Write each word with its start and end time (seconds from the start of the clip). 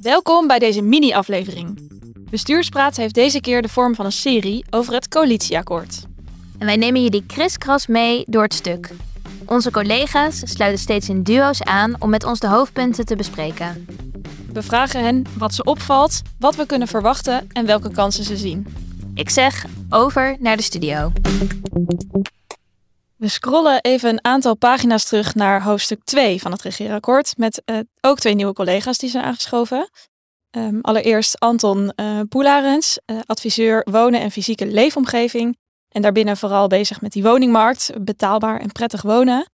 Welkom 0.00 0.46
bij 0.46 0.58
deze 0.58 0.82
mini-aflevering. 0.82 1.90
Bestuurspraat 2.30 2.96
heeft 2.96 3.14
deze 3.14 3.40
keer 3.40 3.62
de 3.62 3.68
vorm 3.68 3.94
van 3.94 4.04
een 4.04 4.12
serie 4.12 4.64
over 4.70 4.94
het 4.94 5.08
coalitieakkoord. 5.08 6.02
En 6.58 6.66
wij 6.66 6.76
nemen 6.76 7.02
jullie 7.02 7.26
kriskras 7.26 7.86
mee 7.86 8.24
door 8.26 8.42
het 8.42 8.54
stuk. 8.54 8.90
Onze 9.46 9.70
collega's 9.70 10.42
sluiten 10.44 10.80
steeds 10.80 11.08
in 11.08 11.22
duo's 11.22 11.62
aan 11.62 11.94
om 11.98 12.10
met 12.10 12.24
ons 12.24 12.38
de 12.38 12.48
hoofdpunten 12.48 13.04
te 13.04 13.16
bespreken. 13.16 13.86
We 14.52 14.62
vragen 14.62 15.04
hen 15.04 15.24
wat 15.38 15.54
ze 15.54 15.64
opvalt, 15.64 16.22
wat 16.38 16.56
we 16.56 16.66
kunnen 16.66 16.88
verwachten 16.88 17.48
en 17.52 17.66
welke 17.66 17.90
kansen 17.90 18.24
ze 18.24 18.36
zien. 18.36 18.66
Ik 19.14 19.30
zeg 19.30 19.66
over 19.88 20.36
naar 20.40 20.56
de 20.56 20.62
studio. 20.62 21.12
We 23.20 23.28
scrollen 23.28 23.80
even 23.80 24.08
een 24.08 24.24
aantal 24.24 24.54
pagina's 24.56 25.04
terug 25.04 25.34
naar 25.34 25.62
hoofdstuk 25.62 26.04
2 26.04 26.40
van 26.40 26.52
het 26.52 26.62
regeerakkoord. 26.62 27.36
Met 27.36 27.62
uh, 27.64 27.78
ook 28.00 28.18
twee 28.18 28.34
nieuwe 28.34 28.52
collega's 28.52 28.98
die 28.98 29.10
zijn 29.10 29.24
aangeschoven. 29.24 29.90
Um, 30.50 30.78
allereerst 30.80 31.38
Anton 31.38 31.92
uh, 31.96 32.20
Poelarens, 32.28 32.98
uh, 33.06 33.18
adviseur 33.26 33.86
wonen 33.90 34.20
en 34.20 34.30
fysieke 34.30 34.66
leefomgeving. 34.66 35.58
En 35.88 36.02
daarbinnen 36.02 36.36
vooral 36.36 36.66
bezig 36.66 37.00
met 37.00 37.12
die 37.12 37.22
woningmarkt, 37.22 37.90
betaalbaar 38.00 38.60
en 38.60 38.72
prettig 38.72 39.02
wonen. 39.02 39.50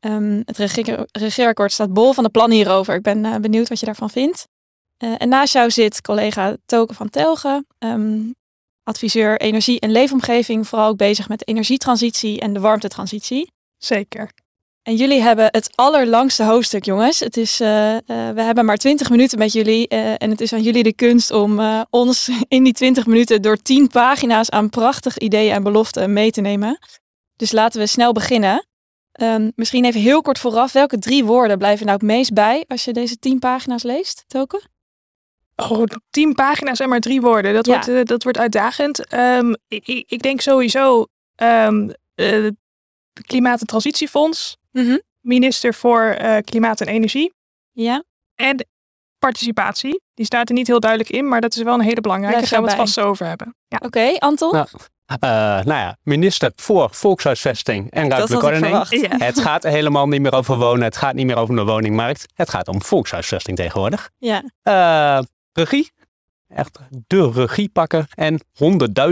Um, 0.00 0.42
het 0.44 0.56
regeer 0.56 1.06
regeerakkoord 1.12 1.72
staat 1.72 1.92
bol 1.92 2.12
van 2.12 2.24
de 2.24 2.30
plannen 2.30 2.56
hierover. 2.56 2.94
Ik 2.94 3.02
ben 3.02 3.40
benieuwd 3.40 3.68
wat 3.68 3.80
je 3.80 3.86
daarvan 3.86 4.10
vindt. 4.10 4.48
en 4.96 5.28
naast 5.28 5.52
jou 5.52 5.70
zit 5.70 6.00
collega 6.00 6.56
Token 6.66 6.94
van 6.94 7.08
Telgen, 7.08 7.66
um, 7.78 8.34
adviseur 8.84 9.40
energie 9.40 9.80
en 9.80 9.92
leefomgeving, 9.92 10.68
vooral 10.68 10.88
ook 10.88 10.96
bezig 10.96 11.28
met 11.28 11.38
de 11.38 11.44
energietransitie 11.44 12.40
en 12.40 12.52
de 12.52 12.60
warmtetransitie. 12.60 13.52
Zeker. 13.78 14.30
En 14.82 14.96
jullie 14.96 15.20
hebben 15.20 15.46
het 15.50 15.70
allerlangste 15.74 16.44
hoofdstuk, 16.44 16.84
jongens. 16.84 17.20
Het 17.20 17.36
is, 17.36 17.60
uh, 17.60 17.92
uh, 17.92 17.98
we 18.06 18.42
hebben 18.42 18.64
maar 18.64 18.76
20 18.76 19.10
minuten 19.10 19.38
met 19.38 19.52
jullie. 19.52 19.86
Uh, 19.88 20.22
en 20.22 20.30
het 20.30 20.40
is 20.40 20.52
aan 20.52 20.62
jullie 20.62 20.82
de 20.82 20.94
kunst 20.94 21.30
om 21.30 21.60
ons 21.90 22.30
in 22.48 22.64
die 22.64 22.72
20 22.72 23.06
minuten 23.06 23.42
door 23.42 23.56
10 23.56 23.88
pagina's 23.88 24.50
aan 24.50 24.70
prachtige 24.70 25.20
ideeën 25.20 25.54
en 25.54 25.62
beloften 25.62 26.12
mee 26.12 26.30
te 26.30 26.40
nemen. 26.40 26.78
Dus 27.36 27.52
laten 27.52 27.80
we 27.80 27.86
snel 27.86 28.12
beginnen. 28.12 28.66
Um, 29.22 29.52
misschien 29.54 29.84
even 29.84 30.00
heel 30.00 30.22
kort 30.22 30.38
vooraf. 30.38 30.72
Welke 30.72 30.98
drie 30.98 31.24
woorden 31.24 31.58
blijven 31.58 31.86
nou 31.86 31.98
het 31.98 32.06
meest 32.06 32.32
bij 32.32 32.64
als 32.68 32.84
je 32.84 32.92
deze 32.92 33.18
10 33.18 33.38
pagina's 33.38 33.82
leest, 33.82 34.24
Token? 34.26 34.60
Oh, 35.68 35.84
tien 36.10 36.34
pagina's 36.34 36.80
en 36.80 36.88
maar 36.88 37.00
drie 37.00 37.20
woorden. 37.20 37.54
Dat, 37.54 37.66
ja. 37.66 37.72
wordt, 37.72 37.88
uh, 37.88 38.02
dat 38.04 38.22
wordt 38.22 38.38
uitdagend. 38.38 39.14
Um, 39.14 39.56
ik, 39.68 39.86
ik, 40.06 40.22
denk 40.22 40.40
sowieso 40.40 41.06
um, 41.36 41.92
uh, 42.14 42.48
Klimaat- 43.26 43.60
en 43.60 43.66
Transitiefonds. 43.66 44.56
Mm 44.72 44.86
-hmm. 44.86 45.00
Minister 45.20 45.74
voor 45.74 46.16
uh, 46.20 46.36
Klimaat 46.44 46.80
en 46.80 46.86
Energie. 46.86 47.34
Ja. 47.72 48.04
En 48.34 48.66
participatie. 49.18 50.00
Die 50.14 50.24
staat 50.24 50.48
er 50.48 50.54
niet 50.54 50.66
heel 50.66 50.80
duidelijk 50.80 51.10
in, 51.10 51.28
maar 51.28 51.40
dat 51.40 51.56
is 51.56 51.62
wel 51.62 51.74
een 51.74 51.80
hele 51.80 52.00
belangrijke. 52.00 52.38
Daar 52.38 52.48
gaan 52.48 52.62
we 52.62 52.68
het 52.68 52.76
vast 52.76 53.00
over 53.00 53.26
hebben. 53.26 53.54
Ja. 53.68 53.76
Oké, 53.76 53.86
okay, 53.86 54.16
Anton? 54.16 54.52
Nou. 54.52 54.66
Uh, 55.10 55.28
nou 55.64 55.66
ja, 55.66 55.96
minister 56.02 56.52
voor 56.56 56.88
volkshuisvesting 56.92 57.90
en 57.90 58.10
ruimtelijke 58.10 58.46
ordening. 58.46 58.86
Ja. 58.88 59.26
Het 59.26 59.40
gaat 59.40 59.62
helemaal 59.62 60.08
niet 60.08 60.20
meer 60.20 60.34
over 60.34 60.56
wonen. 60.56 60.82
Het 60.82 60.96
gaat 60.96 61.14
niet 61.14 61.26
meer 61.26 61.36
over 61.36 61.56
de 61.56 61.64
woningmarkt. 61.64 62.26
Het 62.34 62.50
gaat 62.50 62.68
om 62.68 62.82
volkshuisvesting 62.82 63.56
tegenwoordig. 63.56 64.10
Ja. 64.18 64.42
Uh, 64.64 65.24
regie. 65.60 65.92
Echt 66.48 66.78
de 67.06 67.30
regie 67.30 67.68
pakken. 67.68 68.06
En 68.14 68.40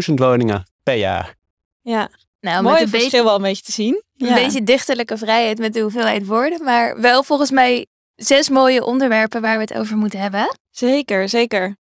100.000 0.09 0.15
woningen 0.15 0.67
per 0.83 0.95
jaar. 0.95 1.37
Ja, 1.83 2.11
nou, 2.41 2.63
mooi 2.63 2.75
met 2.75 2.83
een 2.83 3.01
verschil 3.01 3.25
wel 3.25 3.35
een 3.35 3.43
beetje 3.43 3.63
te 3.63 3.73
zien. 3.73 4.03
Een 4.17 4.35
beetje 4.35 4.63
dichterlijke 4.63 5.17
vrijheid 5.17 5.59
met 5.59 5.73
de 5.73 5.81
hoeveelheid 5.81 6.27
woorden. 6.27 6.65
Maar 6.65 7.01
wel 7.01 7.23
volgens 7.23 7.51
mij 7.51 7.87
zes 8.17 8.49
mooie 8.49 8.85
onderwerpen 8.85 9.41
waar 9.41 9.55
we 9.55 9.61
het 9.61 9.75
over 9.75 9.97
moeten 9.97 10.21
hebben. 10.21 10.59
Zeker, 10.71 11.29
zeker. 11.29 11.77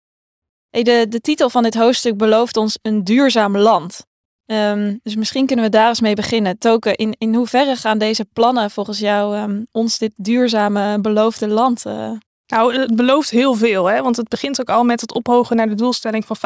Hey, 0.70 0.83
de, 0.83 1.05
de 1.10 1.20
titel 1.20 1.49
van 1.49 1.64
dit 1.64 1.73
hoofdstuk 1.73 2.17
belooft 2.17 2.58
ons 2.58 2.77
een 2.82 3.04
duurzaam 3.04 3.58
land. 3.58 4.05
Um, 4.45 4.99
dus 5.04 5.16
misschien 5.16 5.45
kunnen 5.45 5.66
we 5.66 5.71
daar 5.71 5.87
eens 5.87 6.02
mee 6.02 6.16
beginnen. 6.16 6.58
Token, 6.58 6.95
in, 6.95 7.16
in 7.17 7.36
hoeverre 7.36 7.76
gaan 7.76 7.98
deze 7.98 8.26
plannen 8.33 8.71
volgens 8.71 8.99
jou 8.99 9.37
um, 9.37 9.67
ons 9.71 9.98
dit 9.98 10.11
duurzame 10.16 10.99
beloofde 10.99 11.48
land 11.48 11.86
uh, 11.86 12.11
nou, 12.53 12.75
het 12.75 12.95
belooft 12.95 13.30
heel 13.30 13.53
veel, 13.53 13.86
hè? 13.86 14.02
want 14.02 14.17
het 14.17 14.27
begint 14.27 14.59
ook 14.59 14.69
al 14.69 14.83
met 14.83 15.02
het 15.02 15.14
ophogen 15.14 15.55
naar 15.55 15.69
de 15.69 15.75
doelstelling 15.75 16.25
van 16.25 16.37
55% 16.37 16.39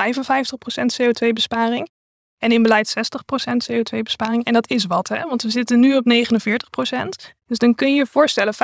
CO2-besparing. 1.02 1.90
En 2.38 2.52
in 2.52 2.62
beleid 2.62 2.94
60% 2.98 3.72
CO2-besparing. 3.72 4.44
En 4.44 4.54
dat 4.54 4.70
is 4.70 4.86
wat, 4.86 5.08
hè? 5.08 5.28
want 5.28 5.42
we 5.42 5.50
zitten 5.50 5.80
nu 5.80 5.96
op 5.96 6.04
49%. 6.04 7.34
Dus 7.46 7.58
dan 7.58 7.76
kun 7.76 7.90
je 7.90 7.96
je 7.96 8.06
voorstellen, 8.06 8.54
55% 8.54 8.58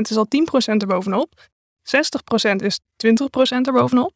is 0.00 0.16
al 0.16 0.26
10% 0.26 0.76
erbovenop. 0.76 1.48
60% 2.52 2.56
is 2.56 2.80
20% 2.80 2.82
erbovenop. 3.46 4.14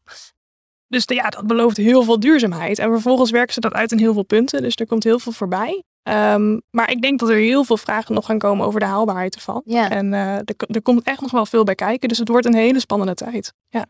Dus 0.87 1.03
ja, 1.05 1.29
dat 1.29 1.47
belooft 1.47 1.77
heel 1.77 2.03
veel 2.03 2.19
duurzaamheid. 2.19 2.79
En 2.79 2.89
vervolgens 2.89 3.31
werken 3.31 3.53
ze 3.53 3.59
dat 3.59 3.73
uit 3.73 3.91
in 3.91 3.97
heel 3.97 4.13
veel 4.13 4.23
punten. 4.23 4.61
Dus 4.61 4.75
er 4.75 4.87
komt 4.87 5.03
heel 5.03 5.19
veel 5.19 5.31
voorbij. 5.31 5.83
Um, 6.09 6.61
maar 6.69 6.91
ik 6.91 7.01
denk 7.01 7.19
dat 7.19 7.29
er 7.29 7.35
heel 7.35 7.63
veel 7.63 7.77
vragen 7.77 8.15
nog 8.15 8.25
gaan 8.25 8.37
komen 8.37 8.65
over 8.65 8.79
de 8.79 8.85
haalbaarheid 8.85 9.35
ervan. 9.35 9.61
Ja. 9.65 9.89
En 9.89 10.13
uh, 10.13 10.35
er, 10.35 10.55
er, 10.57 10.81
komt 10.81 11.03
echt 11.03 11.21
nog 11.21 11.31
wel 11.31 11.45
veel 11.45 11.63
bij 11.63 11.75
kijken. 11.75 12.09
Dus 12.09 12.17
het 12.17 12.27
wordt 12.27 12.45
een 12.45 12.55
hele 12.55 12.79
spannende 12.79 13.13
tijd. 13.13 13.53
Ja. 13.69 13.85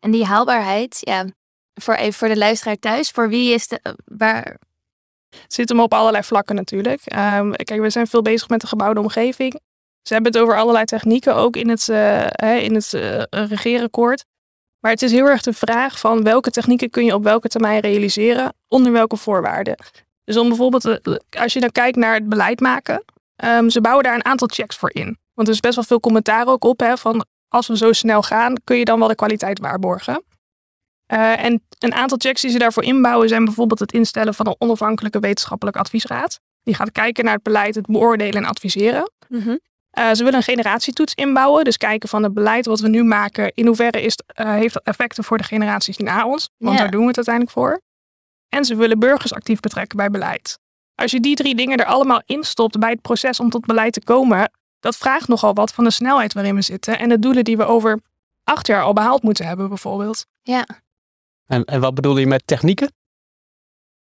En 0.00 0.10
die 0.10 0.24
haalbaarheid, 0.24 0.98
ja, 1.00 1.24
voor 1.74 1.94
even 1.94 2.12
voor 2.12 2.28
de 2.28 2.36
luisteraar 2.36 2.76
thuis, 2.76 3.10
voor 3.10 3.28
wie 3.28 3.54
is 3.54 3.68
de. 3.68 3.96
Waar... 4.04 4.56
Het 5.28 5.54
zit 5.54 5.68
hem 5.68 5.80
op 5.80 5.94
allerlei 5.94 6.24
vlakken 6.24 6.54
natuurlijk. 6.54 7.00
Um, 7.16 7.52
kijk, 7.52 7.80
we 7.80 7.90
zijn 7.90 8.06
veel 8.06 8.22
bezig 8.22 8.48
met 8.48 8.60
de 8.60 8.66
gebouwde 8.66 9.00
omgeving. 9.00 9.60
Ze 10.02 10.14
hebben 10.14 10.32
het 10.32 10.40
over 10.40 10.56
allerlei 10.56 10.84
technieken, 10.84 11.34
ook 11.34 11.56
in 11.56 11.68
het, 11.68 11.88
uh, 11.88 12.62
in 12.62 12.74
het 12.74 12.92
uh, 12.92 13.22
regeerakkoord. 13.30 14.24
Maar 14.80 14.90
het 14.90 15.02
is 15.02 15.12
heel 15.12 15.26
erg 15.26 15.42
de 15.42 15.52
vraag 15.52 15.98
van 15.98 16.22
welke 16.22 16.50
technieken 16.50 16.90
kun 16.90 17.04
je 17.04 17.14
op 17.14 17.22
welke 17.22 17.48
termijn 17.48 17.80
realiseren, 17.80 18.54
onder 18.68 18.92
welke 18.92 19.16
voorwaarden. 19.16 19.76
Dus 20.26 20.36
om 20.36 20.48
bijvoorbeeld, 20.48 21.00
als 21.38 21.52
je 21.52 21.60
dan 21.60 21.72
kijkt 21.72 21.96
naar 21.96 22.14
het 22.14 22.28
beleid 22.28 22.60
maken, 22.60 23.04
um, 23.44 23.70
ze 23.70 23.80
bouwen 23.80 24.04
daar 24.04 24.14
een 24.14 24.24
aantal 24.24 24.48
checks 24.52 24.76
voor 24.76 24.90
in. 24.94 25.18
Want 25.34 25.48
er 25.48 25.54
is 25.54 25.60
best 25.60 25.74
wel 25.74 25.84
veel 25.84 26.00
commentaar 26.00 26.46
ook 26.46 26.64
op, 26.64 26.80
hè, 26.80 26.96
van 26.96 27.26
als 27.48 27.66
we 27.66 27.76
zo 27.76 27.92
snel 27.92 28.22
gaan, 28.22 28.54
kun 28.64 28.76
je 28.76 28.84
dan 28.84 28.98
wel 28.98 29.08
de 29.08 29.14
kwaliteit 29.14 29.58
waarborgen. 29.58 30.22
Uh, 31.12 31.44
en 31.44 31.62
een 31.78 31.94
aantal 31.94 32.18
checks 32.20 32.40
die 32.40 32.50
ze 32.50 32.58
daarvoor 32.58 32.82
inbouwen 32.82 33.28
zijn 33.28 33.44
bijvoorbeeld 33.44 33.80
het 33.80 33.92
instellen 33.92 34.34
van 34.34 34.46
een 34.46 34.56
onafhankelijke 34.58 35.18
wetenschappelijke 35.18 35.78
adviesraad. 35.78 36.40
Die 36.62 36.74
gaat 36.74 36.92
kijken 36.92 37.24
naar 37.24 37.34
het 37.34 37.42
beleid, 37.42 37.74
het 37.74 37.86
beoordelen 37.86 38.42
en 38.42 38.48
adviseren. 38.48 39.10
Mm 39.28 39.40
-hmm. 39.40 39.60
uh, 39.98 40.08
ze 40.12 40.24
willen 40.24 40.34
een 40.34 40.42
generatietoets 40.42 41.14
inbouwen, 41.14 41.64
dus 41.64 41.76
kijken 41.76 42.08
van 42.08 42.22
het 42.22 42.34
beleid 42.34 42.66
wat 42.66 42.80
we 42.80 42.88
nu 42.88 43.04
maken, 43.04 43.52
in 43.54 43.66
hoeverre 43.66 44.02
is, 44.02 44.18
uh, 44.40 44.50
heeft 44.50 44.74
dat 44.74 44.82
effecten 44.82 45.24
voor 45.24 45.38
de 45.38 45.44
generaties 45.44 45.96
na 45.96 46.26
ons, 46.26 46.50
want 46.56 46.78
daar 46.78 46.90
doen 46.90 47.00
we 47.00 47.06
het 47.06 47.16
uiteindelijk 47.16 47.54
voor. 47.54 47.80
En 48.48 48.64
ze 48.64 48.76
willen 48.76 48.98
burgers 48.98 49.32
actief 49.32 49.60
betrekken 49.60 49.96
bij 49.96 50.10
beleid. 50.10 50.58
Als 50.94 51.10
je 51.10 51.20
die 51.20 51.36
drie 51.36 51.54
dingen 51.54 51.78
er 51.78 51.86
allemaal 51.86 52.22
instopt 52.24 52.78
bij 52.78 52.90
het 52.90 53.02
proces 53.02 53.40
om 53.40 53.50
tot 53.50 53.66
beleid 53.66 53.92
te 53.92 54.04
komen, 54.04 54.50
dat 54.80 54.96
vraagt 54.96 55.28
nogal 55.28 55.54
wat 55.54 55.72
van 55.72 55.84
de 55.84 55.90
snelheid 55.90 56.32
waarin 56.32 56.54
we 56.54 56.62
zitten 56.62 56.98
en 56.98 57.08
de 57.08 57.18
doelen 57.18 57.44
die 57.44 57.56
we 57.56 57.64
over 57.64 58.00
acht 58.44 58.66
jaar 58.66 58.82
al 58.82 58.92
behaald 58.92 59.22
moeten 59.22 59.46
hebben, 59.46 59.68
bijvoorbeeld. 59.68 60.26
Ja. 60.42 60.66
En, 61.46 61.64
en 61.64 61.80
wat 61.80 61.94
bedoel 61.94 62.16
je 62.16 62.26
met 62.26 62.46
technieken? 62.46 62.92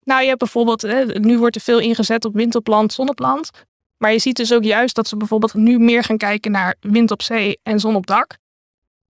Nou, 0.03 0.21
je 0.21 0.27
hebt 0.27 0.39
bijvoorbeeld, 0.39 0.81
hè, 0.81 1.05
nu 1.05 1.37
wordt 1.37 1.55
er 1.55 1.61
veel 1.61 1.79
ingezet 1.79 2.25
op 2.25 2.33
wind 2.33 2.55
op 2.55 2.67
land, 2.67 2.93
zon 2.93 3.09
op 3.09 3.19
land. 3.19 3.51
Maar 3.97 4.11
je 4.11 4.19
ziet 4.19 4.35
dus 4.35 4.53
ook 4.53 4.63
juist 4.63 4.95
dat 4.95 5.07
ze 5.07 5.17
bijvoorbeeld 5.17 5.53
nu 5.53 5.79
meer 5.79 6.03
gaan 6.03 6.17
kijken 6.17 6.51
naar 6.51 6.75
wind 6.79 7.11
op 7.11 7.21
zee 7.21 7.59
en 7.63 7.79
zon 7.79 7.95
op 7.95 8.07
dak. 8.07 8.37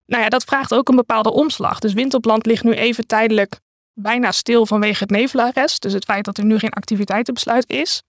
Nou 0.07 0.23
ja, 0.23 0.29
dat 0.29 0.45
vraagt 0.45 0.75
ook 0.75 0.89
een 0.89 0.97
bepaalde 0.97 1.33
omslag. 1.33 1.79
Dus 1.79 1.93
wind 1.93 2.15
op 2.15 2.25
land 2.25 2.47
ligt 2.47 2.65
nu 2.65 2.73
even 2.73 3.07
tijdelijk 3.07 3.61
bijna 3.95 4.33
stil 4.33 4.67
vanwege 4.67 5.03
het 5.03 5.11
nevelarrest. 5.11 5.83
Dus 5.83 5.93
het 5.93 6.05
feit 6.05 6.25
dat 6.25 6.39
er 6.39 6.45
nu 6.45 6.59
geen 6.59 6.73
activiteitenbesluit 6.73 7.71
is. 7.71 8.03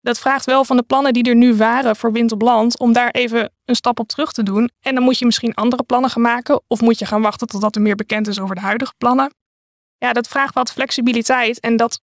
Dat 0.00 0.18
vraagt 0.18 0.44
wel 0.44 0.64
van 0.64 0.76
de 0.76 0.82
plannen 0.82 1.12
die 1.12 1.22
er 1.22 1.36
nu 1.36 1.54
waren 1.54 1.96
voor 1.96 2.12
wind 2.12 2.32
op 2.32 2.42
land, 2.42 2.78
om 2.78 2.92
daar 2.92 3.10
even 3.10 3.52
een 3.64 3.74
stap 3.74 3.98
op 3.98 4.08
terug 4.08 4.32
te 4.32 4.42
doen. 4.42 4.70
En 4.80 4.94
dan 4.94 5.04
moet 5.04 5.18
je 5.18 5.24
misschien 5.24 5.54
andere 5.54 5.82
plannen 5.82 6.10
gaan 6.10 6.22
maken, 6.22 6.62
of 6.66 6.80
moet 6.80 6.98
je 6.98 7.06
gaan 7.06 7.22
wachten 7.22 7.46
totdat 7.46 7.74
er 7.76 7.82
meer 7.82 7.96
bekend 7.96 8.28
is 8.28 8.40
over 8.40 8.54
de 8.54 8.60
huidige 8.60 8.94
plannen. 8.98 9.34
Ja, 9.98 10.12
dat 10.12 10.28
vraagt 10.28 10.54
wat 10.54 10.72
flexibiliteit 10.72 11.60
en 11.60 11.76
dat 11.76 12.00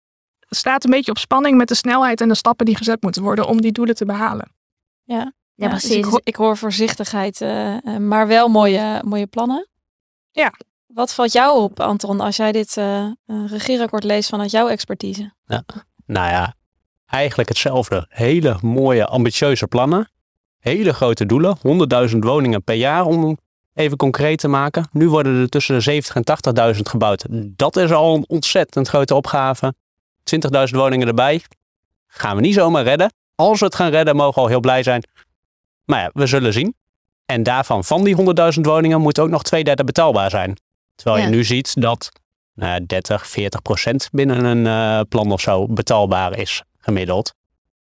staat 0.50 0.83
een 0.83 0.89
beetje 0.92 1.12
op 1.12 1.18
spanning 1.18 1.57
met 1.57 1.68
de 1.68 1.75
snelheid 1.75 2.21
en 2.21 2.27
de 2.27 2.36
stappen 2.36 2.65
die 2.65 2.77
gezet 2.77 3.01
moeten 3.01 3.21
worden 3.21 3.47
om 3.47 3.62
die 3.62 3.71
doelen 3.71 3.95
te 3.95 4.06
behalen. 4.06 4.56
Ja, 5.04 5.33
Ja, 5.56 5.69
dus 5.69 5.80
precies. 5.80 5.97
ik, 5.97 6.04
hoor, 6.06 6.21
ik 6.24 6.36
hoor 6.36 6.57
voorzichtigheid, 6.57 7.42
uh, 7.42 7.77
uh, 7.77 7.97
maar 7.97 8.27
wel 8.27 8.47
mooie, 8.47 9.01
mooie 9.06 9.27
plannen. 9.27 9.68
Ja. 10.31 10.54
Wat 10.93 11.13
valt 11.13 11.31
jou 11.31 11.61
op, 11.61 11.79
Anton, 11.79 12.19
als 12.19 12.35
jij 12.35 12.51
dit 12.51 12.77
uh, 12.77 13.07
leest 13.89 14.29
vanuit 14.29 14.51
jouw 14.51 14.67
expertise? 14.67 15.33
Ja. 15.45 15.63
Nou 16.05 16.29
ja, 16.29 16.53
eigenlijk 17.05 17.49
hetzelfde. 17.49 18.05
Hele 18.09 18.57
mooie, 18.61 19.05
ambitieuze 19.05 19.67
plannen. 19.67 20.11
Hele 20.59 20.93
grote 20.93 21.25
doelen. 21.25 21.57
100.000 22.11 22.17
woningen 22.17 22.63
per 22.63 22.75
jaar 22.75 23.05
om 23.05 23.38
even 23.73 23.97
concreet 23.97 24.39
te 24.39 24.47
maken. 24.47 24.89
Nu 24.91 25.09
worden 25.09 25.41
er 25.41 25.49
tussen 25.49 25.79
de 25.79 26.01
70.000 26.03 26.09
en 26.13 26.75
80.000 26.75 26.81
gebouwd. 26.81 27.25
Dat 27.29 27.75
is 27.75 27.91
al 27.91 28.15
een 28.15 28.25
ontzettend 28.27 28.87
grote 28.87 29.15
opgave. 29.15 29.73
20.000 30.69 30.75
woningen 30.75 31.07
erbij. 31.07 31.41
Gaan 32.07 32.35
we 32.35 32.41
niet 32.41 32.53
zomaar 32.53 32.83
redden. 32.83 33.13
als 33.35 33.59
we 33.59 33.65
het 33.65 33.75
gaan 33.75 33.89
redden, 33.89 34.15
mogen 34.15 34.33
we 34.33 34.41
al 34.41 34.47
heel 34.47 34.59
blij 34.59 34.83
zijn. 34.83 35.03
Maar 35.85 35.99
ja, 35.99 36.09
we 36.13 36.25
zullen 36.25 36.53
zien. 36.53 36.75
En 37.25 37.44
daarvan, 37.44 37.83
van 37.83 38.03
die 38.03 38.15
100.000 38.55 38.61
woningen, 38.61 39.01
moet 39.01 39.19
ook 39.19 39.29
nog 39.29 39.44
twee 39.44 39.63
derde 39.63 39.83
betaalbaar 39.83 40.29
zijn. 40.29 40.57
Terwijl 41.01 41.24
Ja. 41.24 41.30
je 41.30 41.36
nu 41.36 41.44
ziet 41.44 41.81
dat 41.81 42.12
nou, 42.53 42.86
30, 42.86 43.27
40 43.27 43.62
procent 43.62 44.09
binnen 44.12 44.44
een 44.45 44.68
eh, 44.68 45.01
plan 45.09 45.31
of 45.31 45.42
zo 45.42 45.68
betaalbaar 45.68 46.38
is 46.38 46.63
gemiddeld. 46.80 47.33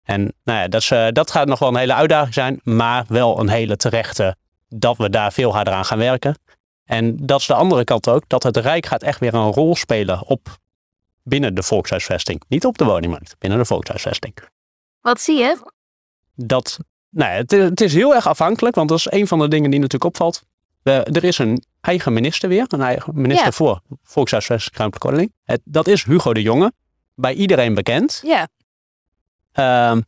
En 0.03 0.33
nou 0.45 0.59
ja, 0.59 0.69
dat, 0.69 0.81
is, 0.81 0.91
eh, 0.91 1.07
dat 1.11 1.31
gaat 1.31 1.47
nog 1.47 1.59
wel 1.59 1.69
een 1.69 1.77
hele 1.77 1.95
uitdaging 1.95 2.35
zijn, 2.35 2.61
maar 2.63 3.05
wel 3.09 3.41
een 3.41 3.49
hele 3.49 3.77
terechte 3.77 4.37
dat 4.69 4.97
we 4.97 5.11
daar 5.11 5.33
veel 5.33 5.53
harder 5.55 5.73
aan 5.75 5.85
gaan 5.85 5.99
werken. 5.99 6.39
En 6.85 7.17
dat 7.27 7.41
is 7.41 7.47
de 7.47 7.55
andere 7.55 7.85
kant 7.85 8.09
ook, 8.09 8.25
dat 8.27 8.43
het 8.43 8.57
Rijk 8.57 8.87
gaat 8.87 9.03
echt 9.03 9.21
weer 9.21 9.35
een 9.35 9.51
rol 9.53 9.77
spelen 9.77 10.27
op 10.27 10.59
binnen 11.23 11.55
de 11.55 11.63
volkshuisvesting. 11.63 12.43
Niet 12.49 12.65
op 12.65 12.79
de 12.79 12.85
woningmarkt, 12.85 13.37
binnen 13.39 13.59
de 13.59 13.65
volkshuisvesting. 13.65 14.35
Wat 15.01 15.21
zie 15.21 15.37
je? 15.39 15.57
Dat, 16.35 16.79
nou 17.11 17.31
ja, 17.31 17.37
het, 17.37 17.53
is- 17.53 17.63
het 17.65 17.81
is 17.81 17.95
heel 17.95 18.15
erg 18.15 18.27
afhankelijk, 18.27 18.75
want 18.75 18.89
dat 18.89 18.99
is 18.99 19.11
een 19.11 19.27
van 19.27 19.39
de 19.39 19.49
dingen 19.49 19.71
die 19.71 19.81
natuurlijk 19.81 20.11
opvalt. 20.15 20.43
Eh, 20.83 20.97
er 20.97 21.25
is 21.25 21.39
een 21.39 21.65
eigen 21.85 22.13
minister 22.13 22.49
weer, 22.49 22.65
een 22.69 22.81
eigen 22.81 23.13
minister 23.15 23.47
Ja. 23.47 23.53
voor 23.53 23.81
volkshuisvesting, 24.03 24.77
ruimtelijke 24.77 25.07
ordening. 25.07 25.33
Het, 25.45 25.61
dat 25.65 25.87
is 25.87 26.05
Hugo 26.05 26.33
de 26.33 26.43
Jonge, 26.43 26.73
bij 27.15 27.35
iedereen 27.35 27.75
bekend. 27.75 28.21
Ja. 28.25 28.49
Ehm, 29.53 30.01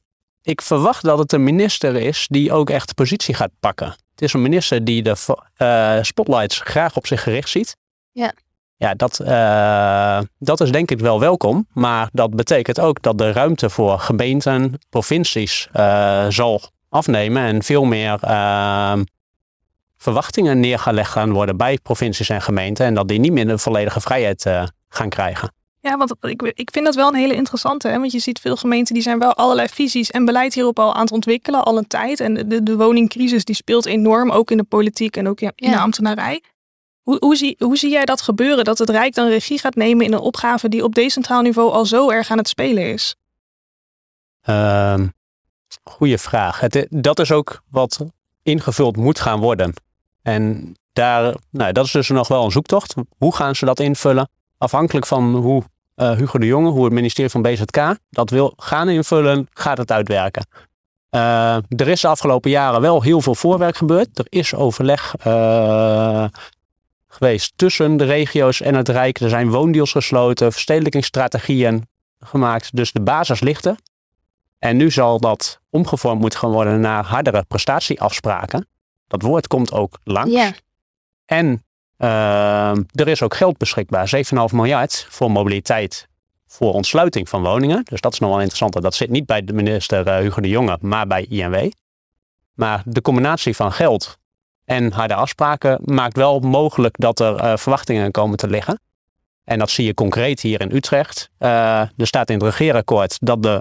ik 0.43 0.63
verwacht 0.63 1.03
dat 1.03 1.19
het 1.19 1.33
een 1.33 1.45
minister 1.45 1.97
is 1.97 2.27
die 2.31 2.53
ook 2.53 2.71
echt 2.71 2.95
positie 2.95 3.35
gaat 3.35 3.51
pakken. 3.61 3.89
Het 4.11 4.23
is 4.23 4.33
een 4.33 4.43
minister 4.43 4.85
die 4.85 5.03
de 5.03 5.17
eh, 5.57 5.99
spotlights 6.03 6.61
graag 6.61 6.97
op 6.97 7.07
zich 7.07 7.23
gericht 7.23 7.49
ziet. 7.49 7.77
Ja. 8.13 8.33
Ja, 8.79 8.95
dat, 8.95 9.21
eh, 9.21 10.21
dat 10.39 10.61
is 10.61 10.71
denk 10.71 10.91
ik 10.91 11.01
wel 11.01 11.21
welkom. 11.21 11.67
Maar 11.73 12.09
dat 12.13 12.35
betekent 12.37 12.81
ook 12.81 13.03
dat 13.03 13.19
de 13.19 13.33
ruimte 13.33 13.71
voor 13.71 13.99
gemeenten, 13.99 14.79
provincies 14.91 15.69
eh, 15.73 16.27
zal 16.29 16.61
afnemen. 16.89 17.43
En 17.43 17.63
veel 17.63 17.85
meer 17.85 18.19
ehm, 18.21 19.05
verwachtingen 19.97 20.61
neergelegd 20.61 21.11
gaan 21.11 21.33
worden 21.33 21.57
bij 21.57 21.79
provincies 21.83 22.29
en 22.29 22.43
gemeenten. 22.43 22.87
En 22.87 22.95
dat 22.95 23.09
die 23.09 23.19
niet 23.19 23.33
meer 23.33 23.47
de 23.47 23.59
volledige 23.59 24.01
vrijheid 24.01 24.47
eh, 24.47 24.65
gaan 24.89 25.09
krijgen. 25.09 25.53
Ja, 25.81 25.97
want 25.97 26.15
ik, 26.21 26.43
ik 26.43 26.71
vind 26.73 26.85
dat 26.85 26.95
wel 26.95 27.09
een 27.09 27.15
hele 27.15 27.35
interessante. 27.35 27.89
Hè? 27.89 27.99
Want 27.99 28.13
je 28.13 28.19
ziet 28.19 28.41
veel 28.41 28.57
gemeenten 28.57 28.95
die 28.95 29.03
zijn 29.03 29.19
wel 29.19 29.35
allerlei 29.35 29.69
visies 29.69 30.11
en 30.11 30.25
beleid 30.25 30.55
hierop 30.55 30.79
al 30.79 30.95
aan 30.95 31.01
het 31.01 31.13
ontwikkelen, 31.13 31.65
al 31.65 31.79
een 31.79 31.87
tijd. 31.87 32.21
En 32.21 32.35
de, 32.49 32.63
de 32.63 32.77
woningcrisis 32.77 33.45
die 33.45 33.55
speelt 33.55 33.87
enorm, 33.87 34.31
ook 34.31 34.51
in 34.51 34.57
de 34.57 34.65
politiek 34.65 35.17
en 35.17 35.29
ook 35.29 35.41
in, 35.41 35.53
in 35.55 35.69
Ja. 35.71 35.75
de 35.77 35.81
ambtenarij. 35.83 36.43
Hoe, 37.03 37.17
hoe, 37.21 37.37
zie, 37.37 37.57
hoe 37.59 37.77
zie 37.77 37.91
jij 37.91 38.05
dat 38.05 38.21
gebeuren? 38.21 38.65
Dat 38.65 38.79
het 38.79 38.91
Rijk 38.91 39.15
dan 39.15 39.29
regie 39.29 39.59
gaat 39.59 39.75
nemen 39.75 40.05
in 40.05 40.13
een 40.13 40.19
opgave 40.19 40.69
die 40.69 40.85
op 40.85 40.95
decentraal 40.95 41.43
niveau 41.43 41.73
al 41.73 41.87
zo 41.87 42.11
erg 42.11 42.31
aan 42.31 42.39
het 42.39 42.49
spelen 42.49 42.93
is? 42.93 43.17
Ehm 44.43 45.07
goeie 45.85 46.19
vraag. 46.19 46.61
Het, 46.61 46.87
dat 46.91 47.19
is 47.19 47.33
ook 47.33 47.63
wat 47.71 48.05
ingevuld 48.43 48.97
moet 48.97 49.21
gaan 49.21 49.41
worden. 49.41 49.75
En 50.27 50.75
daar, 50.93 51.35
nou, 51.51 51.73
dat 51.73 51.85
is 51.85 51.91
dus 51.91 52.09
nog 52.09 52.29
wel 52.29 52.45
een 52.45 52.51
zoektocht. 52.51 52.95
Hoe 53.19 53.35
gaan 53.35 53.55
ze 53.55 53.65
dat 53.65 53.81
invullen? 53.81 54.29
Afhankelijk 54.59 55.07
van 55.07 55.35
hoe 55.35 55.63
eh, 55.95 56.11
Hugo 56.11 56.39
de 56.39 56.47
Jonge, 56.47 56.71
hoe 56.71 56.85
het 56.85 56.93
ministerie 56.93 57.31
van 57.31 57.43
BZK 57.43 57.97
dat 58.11 58.31
wil 58.31 58.53
gaan 58.57 58.89
invullen, 58.89 59.47
gaat 59.53 59.79
het 59.79 59.93
uitwerken. 59.93 60.47
Eh, 61.11 61.57
er 61.57 61.89
is 61.89 62.01
de 62.01 62.09
afgelopen 62.09 62.51
jaren 62.51 62.81
wel 62.81 63.03
heel 63.03 63.21
veel 63.21 63.35
voorwerk 63.35 63.77
gebeurd. 63.77 64.19
Er 64.19 64.27
is 64.29 64.55
overleg 64.55 65.15
eh, 65.19 66.25
geweest 67.09 67.53
tussen 67.57 67.97
de 67.97 68.05
regio's 68.05 68.61
en 68.61 68.75
het 68.75 68.89
Rijk. 68.89 69.21
Er 69.21 69.29
zijn 69.29 69.51
woondeals 69.51 69.93
gesloten, 69.93 70.53
verstedelijkingsstrategieën 70.53 71.89
gemaakt. 72.21 72.77
Dus 72.77 72.93
de 72.93 73.01
basis 73.01 73.41
ligt 73.41 73.65
er. 73.65 73.77
En 74.59 74.77
nu 74.77 74.91
zal 74.91 75.21
dat 75.21 75.61
omgevormd 75.71 76.21
moeten 76.21 76.39
gaan 76.39 76.53
worden 76.53 76.81
naar 76.81 77.05
hardere 77.05 77.45
prestatieafspraken. 77.49 78.67
Dat 79.07 79.23
woord 79.23 79.47
komt 79.47 79.73
ook 79.73 79.99
langs. 80.05 80.33
Ja. 80.33 80.53
En 81.25 81.65
ehm, 81.97 82.83
er 82.93 83.09
is 83.09 83.23
ook 83.23 83.35
geld 83.35 83.59
beschikbaar, 83.59 84.09
7,5 84.09 84.55
miljard 84.55 85.07
voor 85.11 85.31
mobiliteit 85.31 86.09
voor 86.47 86.73
ontsluiting 86.73 87.29
van 87.29 87.43
woningen. 87.43 87.85
Dus 87.85 88.01
dat 88.01 88.13
is 88.13 88.19
nog 88.19 88.31
wel 88.31 88.39
interessant. 88.39 88.83
Dat 88.83 88.95
zit 88.95 89.11
niet 89.11 89.27
bij 89.27 89.45
de 89.45 89.53
minister 89.53 90.07
eh, 90.07 90.19
Hugo 90.19 90.41
de 90.41 90.49
Jonge, 90.49 90.79
maar 90.81 91.07
bij 91.07 91.25
INW. 91.25 91.71
Maar 92.55 92.83
de 92.85 93.01
combinatie 93.01 93.57
van 93.57 93.73
geld 93.73 94.19
en 94.65 94.93
harde 94.93 95.15
afspraken 95.15 95.79
maakt 95.85 96.17
wel 96.17 96.41
mogelijk 96.41 96.95
dat 96.99 97.21
er 97.21 97.37
eh, 97.37 97.57
verwachtingen 97.57 98.11
komen 98.11 98.37
te 98.37 98.49
liggen. 98.49 98.81
En 99.45 99.59
dat 99.59 99.71
zie 99.71 99.87
je 99.87 99.95
concreet 99.95 100.41
hier 100.41 100.61
in 100.61 100.75
Utrecht. 100.75 101.31
Eh, 101.39 101.81
er 101.81 102.07
staat 102.07 102.31
in 102.31 102.35
het 102.35 102.45
regeerakkoord 102.45 103.17
dat 103.21 103.43
de 103.43 103.61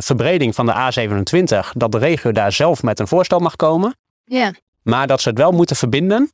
verbreding 0.00 0.54
van 0.54 0.66
de 0.66 0.72
A27, 0.72 1.72
dat 1.72 1.92
de 1.92 1.98
regio 1.98 2.32
daar 2.32 2.52
zelf 2.52 2.82
met 2.82 3.00
een 3.00 3.08
voorstel 3.08 3.38
mag 3.38 3.56
komen. 3.56 3.96
Ja. 4.24 4.52
Maar 4.88 5.06
dat 5.06 5.20
ze 5.20 5.28
het 5.28 5.38
wel 5.38 5.52
moeten 5.52 5.76
verbinden 5.76 6.32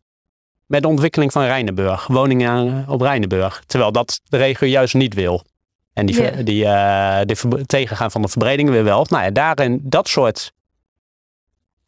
met 0.67 0.83
de 0.83 0.89
ontwikkeling 0.89 1.33
van 1.33 1.43
Rijnenburg, 1.45 2.07
woningen 2.07 2.85
op 2.89 3.01
Rijnenburg. 3.01 3.63
Terwijl 3.67 3.93
dat 3.93 4.21
de 4.25 4.37
regio 4.37 4.69
juist 4.69 4.95
niet 4.95 5.15
wil. 5.15 5.45
En 5.93 6.07
die, 6.07 6.43
die, 6.43 6.65
eh, 6.67 7.21
die 7.27 7.67
tegengaan 7.67 8.11
van 8.11 8.23
de 8.23 8.29
verbreding 8.29 8.69
weer 8.71 8.85
wel. 8.85 9.07
Nou 9.09 9.25
ja, 9.25 9.31
daarin, 9.31 9.81
dat 9.83 10.09
soort 10.09 10.53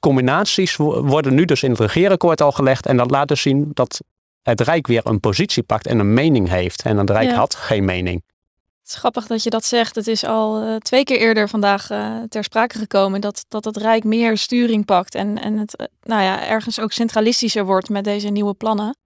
combinaties 0.01 0.77
wo- 0.77 1.03
worden 1.03 1.35
nu 1.35 1.45
dus 1.45 1.63
in 1.63 1.71
het 1.71 1.81
regeerakkoord 1.81 2.41
al 2.41 2.53
gelegd. 2.53 2.87
En 2.87 2.97
dat 2.97 3.11
laat 3.11 3.29
dus 3.29 3.41
zien 3.43 3.71
dat 3.75 4.01
het 4.43 4.61
Rijk 4.61 4.87
weer 4.87 5.07
een 5.07 5.21
positie 5.21 5.62
pakt 5.62 5.87
en 5.87 5.99
een 5.99 6.15
mening 6.15 6.49
heeft. 6.49 6.83
En 6.83 6.97
het 6.97 7.11
Rijk 7.11 7.31
Ja. 7.31 7.37
had 7.37 7.55
geen 7.55 7.85
mening. 7.85 8.23
Het 8.87 8.94
is 8.94 9.00
grappig 9.00 9.27
dat 9.27 9.43
je 9.43 9.50
dat 9.50 9.65
zegt. 9.65 9.94
Het 9.94 10.06
is 10.06 10.25
al 10.25 10.62
eh, 10.62 10.77
twee 10.77 11.05
keer 11.05 11.19
eerder 11.19 11.49
vandaag 11.49 11.91
eh, 11.91 12.17
ter 12.29 12.44
sprake 12.44 12.79
gekomen 12.79 13.21
dat, 13.21 13.44
dat 13.49 13.65
het 13.65 13.77
Rijk 13.77 14.05
meer 14.05 14.38
sturing 14.38 14.85
pakt 14.85 15.15
en, 15.15 15.43
en 15.43 15.59
het 15.59 15.77
eh, 15.77 15.87
nou 16.03 16.23
ja, 16.23 16.47
ergens 16.47 16.81
ook 16.81 16.93
centralistischer 16.93 17.65
wordt 17.65 17.88
met 17.88 18.05
deze 18.05 18.29
nieuwe 18.29 18.55
plannen. 18.55 18.97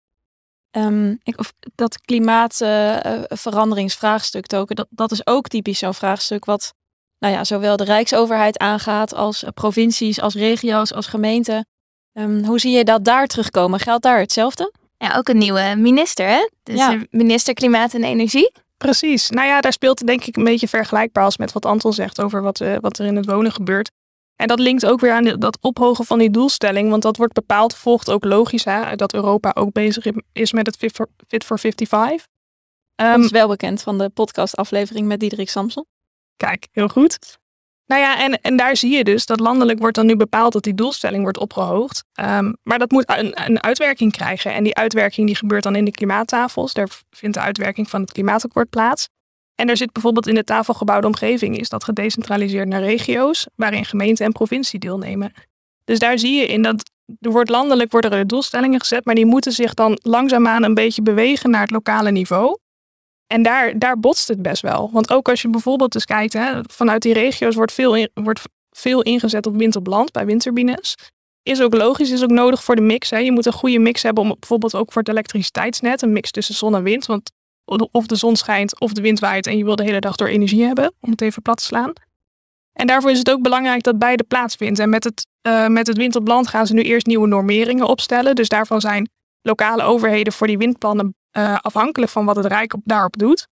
Ehm, 0.71 1.15
ik, 1.23 1.39
of, 1.39 1.53
dat 1.75 2.01
klimaatveranderingsvraagstuk 2.01 4.49
dat, 4.49 4.87
dat 4.91 5.13
is 5.13 5.27
ook 5.27 5.49
typisch 5.49 5.79
zo'n 5.79 5.95
vraagstuk 5.95 6.45
wat 6.45 6.75
nou 7.19 7.35
ja, 7.35 7.45
zowel 7.45 7.77
de 7.77 7.85
Rijksoverheid 7.85 8.59
aangaat 8.59 9.15
als 9.15 9.45
provincies, 9.55 10.21
als 10.21 10.35
regio's, 10.35 10.93
als 10.93 11.07
gemeenten. 11.07 11.67
Ehm, 12.13 12.45
hoe 12.45 12.59
zie 12.59 12.77
je 12.77 12.85
dat 12.85 13.05
daar 13.05 13.27
terugkomen? 13.27 13.81
Geldt 13.81 14.03
daar 14.03 14.19
hetzelfde? 14.19 14.73
Ja, 14.97 15.17
ook 15.17 15.29
een 15.29 15.39
nieuwe 15.39 15.75
minister, 15.77 16.29
hè? 16.29 16.49
Dus 16.63 16.79
Ja. 16.79 16.99
minister 17.11 17.55
Klimaat 17.55 17.95
en 17.95 18.05
Energie. 18.05 18.53
Precies. 18.85 19.31
Nou 19.31 19.47
ja, 19.47 19.61
daar 19.61 19.73
speelt 19.73 20.07
denk 20.07 20.25
ik 20.25 20.37
een 20.37 20.45
beetje 20.45 20.69
vergelijkbaar 20.69 21.25
als 21.25 21.37
met 21.37 21.53
wat 21.53 21.65
Anton 21.67 21.93
zegt 21.93 22.21
over 22.21 22.43
wat, 22.43 22.61
eh, 22.61 22.77
wat 22.81 22.99
er 22.99 23.07
in 23.07 23.17
het 23.17 23.27
wonen 23.27 23.53
gebeurt. 23.53 23.91
En 24.37 24.47
dat 24.47 24.59
linkt 24.59 24.87
ook 24.87 25.01
weer 25.01 25.13
aan 25.13 25.23
de- 25.25 25.39
dat 25.39 25.59
ophogen 25.61 26.05
van 26.05 26.19
die 26.19 26.31
doelstelling, 26.31 26.91
want 26.91 27.03
dat 27.03 27.17
wordt 27.17 27.33
bepaald, 27.33 27.75
volgt 27.77 28.11
ook 28.11 28.25
logisch 28.25 28.65
hè, 28.65 28.97
dat 28.97 29.15
Europa 29.15 29.51
ook 29.55 29.73
bezig 29.73 30.05
is 30.33 30.53
met 30.53 30.67
het 30.67 30.77
Fit 30.77 30.93
for, 30.93 31.09
Fit 31.29 31.45
for 31.45 31.59
55. 31.59 32.27
Ehm, 32.95 33.11
Dat 33.13 33.25
is 33.25 33.31
wel 33.31 33.49
bekend 33.49 33.83
van 33.83 33.99
de 33.99 34.09
podcastaflevering 34.09 35.07
met 35.07 35.21
Diederik 35.21 35.49
Samson. 35.51 35.85
Kijk, 36.37 36.69
heel 36.73 36.89
goed. 36.89 37.39
Nou 37.91 38.03
ja, 38.03 38.21
en, 38.21 38.41
en 38.41 38.57
daar 38.57 38.77
zie 38.77 38.97
je 38.97 39.05
dus 39.05 39.27
dat 39.27 39.41
landelijk 39.41 39.79
wordt 39.79 39.97
dan 39.97 40.07
nu 40.07 40.17
bepaald 40.17 40.53
dat 40.53 40.63
die 40.63 40.75
doelstelling 40.75 41.23
wordt 41.23 41.39
opgehoogd. 41.39 42.05
Ehm, 42.13 42.53
maar 42.63 42.79
dat 42.79 42.91
moet 42.91 43.05
een, 43.07 43.47
een 43.47 43.63
uitwerking 43.63 44.13
krijgen. 44.13 44.53
En 44.53 44.65
die 44.65 44.75
uitwerking 44.75 45.27
die 45.27 45.37
gebeurt 45.37 45.63
dan 45.63 45.77
in 45.77 45.85
de 45.85 45.91
klimaattafels. 45.91 46.73
Daar 46.73 46.89
vindt 47.11 47.37
de 47.37 47.43
uitwerking 47.43 47.91
van 47.91 48.01
het 48.01 48.13
klimaatakkoord 48.13 48.71
plaats. 48.71 49.09
En 49.55 49.69
er 49.69 49.77
zit 49.77 49.93
bijvoorbeeld 49.93 50.27
in 50.27 50.35
de 50.35 50.45
tafelgebouwde 50.45 51.07
omgeving 51.07 51.59
is 51.59 51.69
dat 51.69 51.85
gedecentraliseerd 51.85 52.69
naar 52.69 52.83
regio's, 52.83 53.47
waarin 53.55 53.85
gemeente 53.85 54.25
en 54.25 54.33
provincie 54.33 54.79
deelnemen. 54.79 55.33
Dus 55.85 55.99
daar 55.99 56.19
zie 56.19 56.41
je 56.41 56.47
in 56.47 56.63
dat 56.63 56.91
er 57.21 57.31
wordt 57.31 57.51
landelijk 57.51 57.93
worden 57.93 58.29
doelstellingen 58.29 58.81
gezet, 58.81 59.05
maar 59.05 59.15
die 59.15 59.27
moeten 59.27 59.53
zich 59.53 59.75
dan 59.75 59.99
langzaamaan 60.03 60.63
een 60.63 60.75
beetje 60.75 61.03
bewegen 61.03 61.51
naar 61.51 61.61
het 61.61 61.71
lokale 61.71 62.11
niveau. 62.11 62.57
En 63.33 63.43
daar, 63.43 63.79
daar 63.79 64.01
botst 64.01 64.29
het 64.29 64.43
best 64.43 64.63
wel. 64.63 64.91
Want 64.93 65.13
ook 65.13 65.29
als 65.29 65.43
je 65.43 65.49
bijvoorbeeld 65.49 65.95
eens 65.95 66.05
kijkt, 66.05 66.33
hè, 66.33 66.61
vanuit 66.63 67.03
die 67.03 67.13
regio's 67.13 67.55
wordt 67.55 67.73
veel, 67.73 68.09
wordt 68.15 68.41
veel 68.71 69.03
ingezet 69.03 69.47
op 69.47 69.57
wind 69.57 69.77
op 69.77 69.87
land 69.87 70.13
bij 70.13 70.27
windturbines. 70.27 70.95
Is 71.43 71.61
ook 71.63 71.75
logisch, 71.75 72.11
is 72.11 72.23
ook 72.23 72.31
nodig 72.31 72.65
voor 72.65 72.77
de 72.77 72.83
mix. 72.83 73.11
Hè. 73.11 73.19
Je 73.19 73.33
moet 73.33 73.47
een 73.47 73.53
goede 73.53 73.79
mix 73.79 74.03
hebben 74.03 74.23
om 74.23 74.37
bijvoorbeeld 74.39 74.75
ook 74.75 74.93
voor 74.93 75.03
het 75.03 75.11
elektriciteitsnet. 75.11 76.03
Een 76.03 76.13
mix 76.13 76.31
tussen 76.31 76.55
zon 76.55 76.75
en 76.75 76.83
wind. 76.83 77.07
Want 77.07 77.33
of 77.93 78.07
de 78.07 78.17
zon 78.17 78.37
schijnt 78.37 78.81
of 78.81 78.93
de 78.93 79.01
wind 79.01 79.21
waait 79.21 79.47
en 79.47 79.57
je 79.57 79.65
wil 79.65 79.77
de 79.77 79.83
hele 79.83 80.01
dag 80.01 80.17
door 80.17 80.29
energie 80.29 80.65
hebben. 80.65 80.93
Om 81.01 81.11
het 81.11 81.21
even 81.21 81.43
plat 81.43 81.57
te 81.57 81.65
slaan. 81.65 81.93
En 82.73 82.87
daarvoor 82.87 83.11
is 83.11 83.19
het 83.19 83.31
ook 83.31 83.43
belangrijk 83.43 83.83
dat 83.83 83.99
beide 83.99 84.25
plaatsvindt. 84.25 84.79
En 84.79 84.89
met 84.89 85.05
het, 85.05 85.27
eh, 85.43 85.67
met 85.67 85.87
het 85.87 85.97
wind 85.97 86.17
op 86.17 86.29
land 86.29 86.49
gaan 86.49 86.67
ze 86.67 86.75
nu 86.75 86.83
eerst 86.83 87.07
nieuwe 87.07 87.27
normeringen 87.27 87.87
opstellen. 87.87 88.35
Dus 88.35 88.49
daarvan 88.49 88.81
zijn 88.81 89.11
lokale 89.43 89.83
overheden 89.83 90.33
voor 90.33 90.47
die 90.47 90.59
windplannen 90.59 91.15
eh, 91.31 91.57
afhankelijk 91.61 92.13
van 92.13 92.25
wat 92.25 92.37
het 92.37 92.47
Rijk 92.47 92.75
op, 92.75 92.81
daarop 92.85 93.19
doet. 93.19 93.49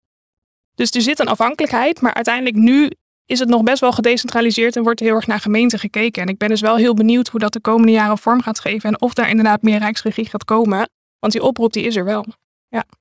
Dus 0.76 0.92
er 0.92 1.02
zit 1.02 1.20
een 1.20 1.28
afhankelijkheid, 1.28 2.02
maar 2.02 2.14
uiteindelijk 2.14 2.56
nu 2.56 2.92
is 3.26 3.40
het 3.40 3.50
nog 3.50 3.64
best 3.64 3.80
wel 3.80 3.92
gedecentraliseerd 3.92 4.76
en 4.76 4.84
wordt 4.84 5.00
heel 5.00 5.16
erg 5.16 5.28
naar 5.28 5.40
gemeenten 5.40 5.80
gekeken. 5.80 6.22
En 6.22 6.28
ik 6.28 6.38
ben 6.38 6.50
dus 6.50 6.62
wel 6.62 6.76
heel 6.76 6.94
benieuwd 6.94 7.28
hoe 7.28 7.40
dat 7.40 7.54
de 7.54 7.62
komende 7.62 7.92
jaren 7.92 8.18
vorm 8.18 8.42
gaat 8.42 8.60
geven 8.60 8.90
en 8.90 9.02
of 9.02 9.14
daar 9.14 9.30
inderdaad 9.30 9.62
meer 9.62 9.80
rijksregie 9.80 10.30
gaat 10.30 10.46
komen. 10.46 10.90
Want 11.20 11.34
die 11.34 11.44
oproep 11.44 11.74
die 11.74 11.84
is 11.84 11.96
er 11.96 12.06
wel. 12.06 12.26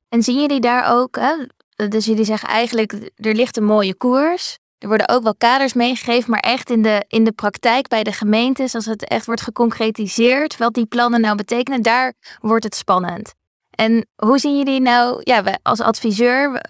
En 0.09 0.23
zien 0.23 0.41
jullie 0.41 0.61
daar 0.61 0.93
ook, 0.93 1.17
hè? 1.17 1.47
dus 1.89 2.05
jullie 2.05 2.25
zeggen 2.25 2.49
eigenlijk, 2.49 3.11
er 3.15 3.35
ligt 3.35 3.57
een 3.57 3.65
mooie 3.65 3.95
koers. 3.95 4.59
er 4.79 4.89
worden 4.89 5.09
ook 5.09 5.23
wel 5.23 5.35
kaders 5.37 5.73
meegegeven, 5.73 6.31
maar 6.31 6.41
echt 6.41 6.71
in 6.71 6.83
de, 6.83 7.05
in 7.09 7.25
de 7.25 7.33
praktijk 7.33 7.89
bij 7.89 8.03
de 8.03 8.13
gemeentes, 8.13 8.75
als 8.75 8.87
het 8.87 9.05
echt 9.05 9.27
wordt 9.27 9.41
geconcretiseerd, 9.41 10.57
wat 10.57 10.75
die 10.75 10.87
plannen 10.87 11.21
nou 11.21 11.37
betekenen, 11.37 11.83
daar 11.83 12.15
wordt 12.41 12.65
het 12.65 12.75
spannend. 12.75 13.35
En 13.77 14.07
hoe 14.15 14.39
zien 14.39 14.57
jullie 14.57 14.81
nou, 14.81 15.21
ja, 15.23 15.59
als 15.63 15.81
adviseur, 15.81 16.61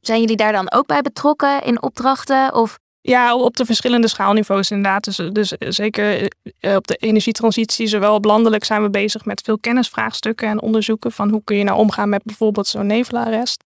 zijn 0.00 0.20
jullie 0.20 0.36
daar 0.36 0.52
dan 0.52 0.72
ook 0.72 0.86
bij 0.86 1.02
betrokken 1.02 1.62
in 1.62 1.82
opdrachten? 1.82 2.54
Of 2.54 2.78
Ja, 3.00 3.36
op 3.36 3.56
de 3.56 3.64
verschillende 3.64 4.08
schaalniveaus 4.08 4.70
inderdaad. 4.70 5.04
Dus, 5.04 5.16
dus 5.32 5.48
zeker 5.76 6.32
eh, 6.58 6.74
op 6.74 6.86
de 6.86 6.96
energietransitie, 6.96 7.86
zowel 7.86 8.14
op 8.14 8.24
landelijk 8.24 8.64
zijn 8.64 8.82
we 8.82 8.90
bezig 8.90 9.24
met 9.24 9.40
veel 9.40 9.58
kennisvraagstukken 9.58 10.48
en 10.48 10.60
onderzoeken 10.60 11.12
van 11.12 11.30
hoe 11.30 11.44
kun 11.44 11.56
je 11.56 11.64
nou 11.64 11.78
omgaan 11.78 12.08
met 12.08 12.22
bijvoorbeeld 12.24 12.66
zo'n 12.66 12.86
nevelarrest. 12.86 13.64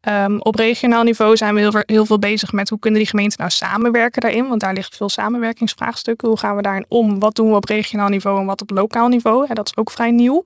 Ehm, 0.00 0.36
op 0.38 0.54
regionaal 0.54 1.02
niveau 1.02 1.36
zijn 1.36 1.54
we 1.54 1.60
heel, 1.60 1.82
heel 1.86 2.06
veel 2.06 2.18
bezig 2.18 2.52
met 2.52 2.68
hoe 2.68 2.78
kunnen 2.78 3.00
die 3.00 3.08
gemeenten 3.08 3.38
nou 3.38 3.50
samenwerken 3.50 4.20
daarin, 4.20 4.48
want 4.48 4.60
daar 4.60 4.74
liggen 4.74 4.96
veel 4.96 5.08
samenwerkingsvraagstukken. 5.08 6.28
Hoe 6.28 6.38
gaan 6.38 6.56
we 6.56 6.62
daarin 6.62 6.84
om? 6.88 7.18
Wat 7.18 7.34
doen 7.34 7.50
we 7.50 7.56
op 7.56 7.64
regionaal 7.64 8.08
niveau 8.08 8.40
en 8.40 8.46
wat 8.46 8.62
op 8.62 8.70
lokaal 8.70 9.08
niveau? 9.08 9.46
Hè, 9.46 9.54
dat 9.54 9.66
is 9.66 9.76
ook 9.76 9.90
vrij 9.90 10.10
nieuw. 10.10 10.44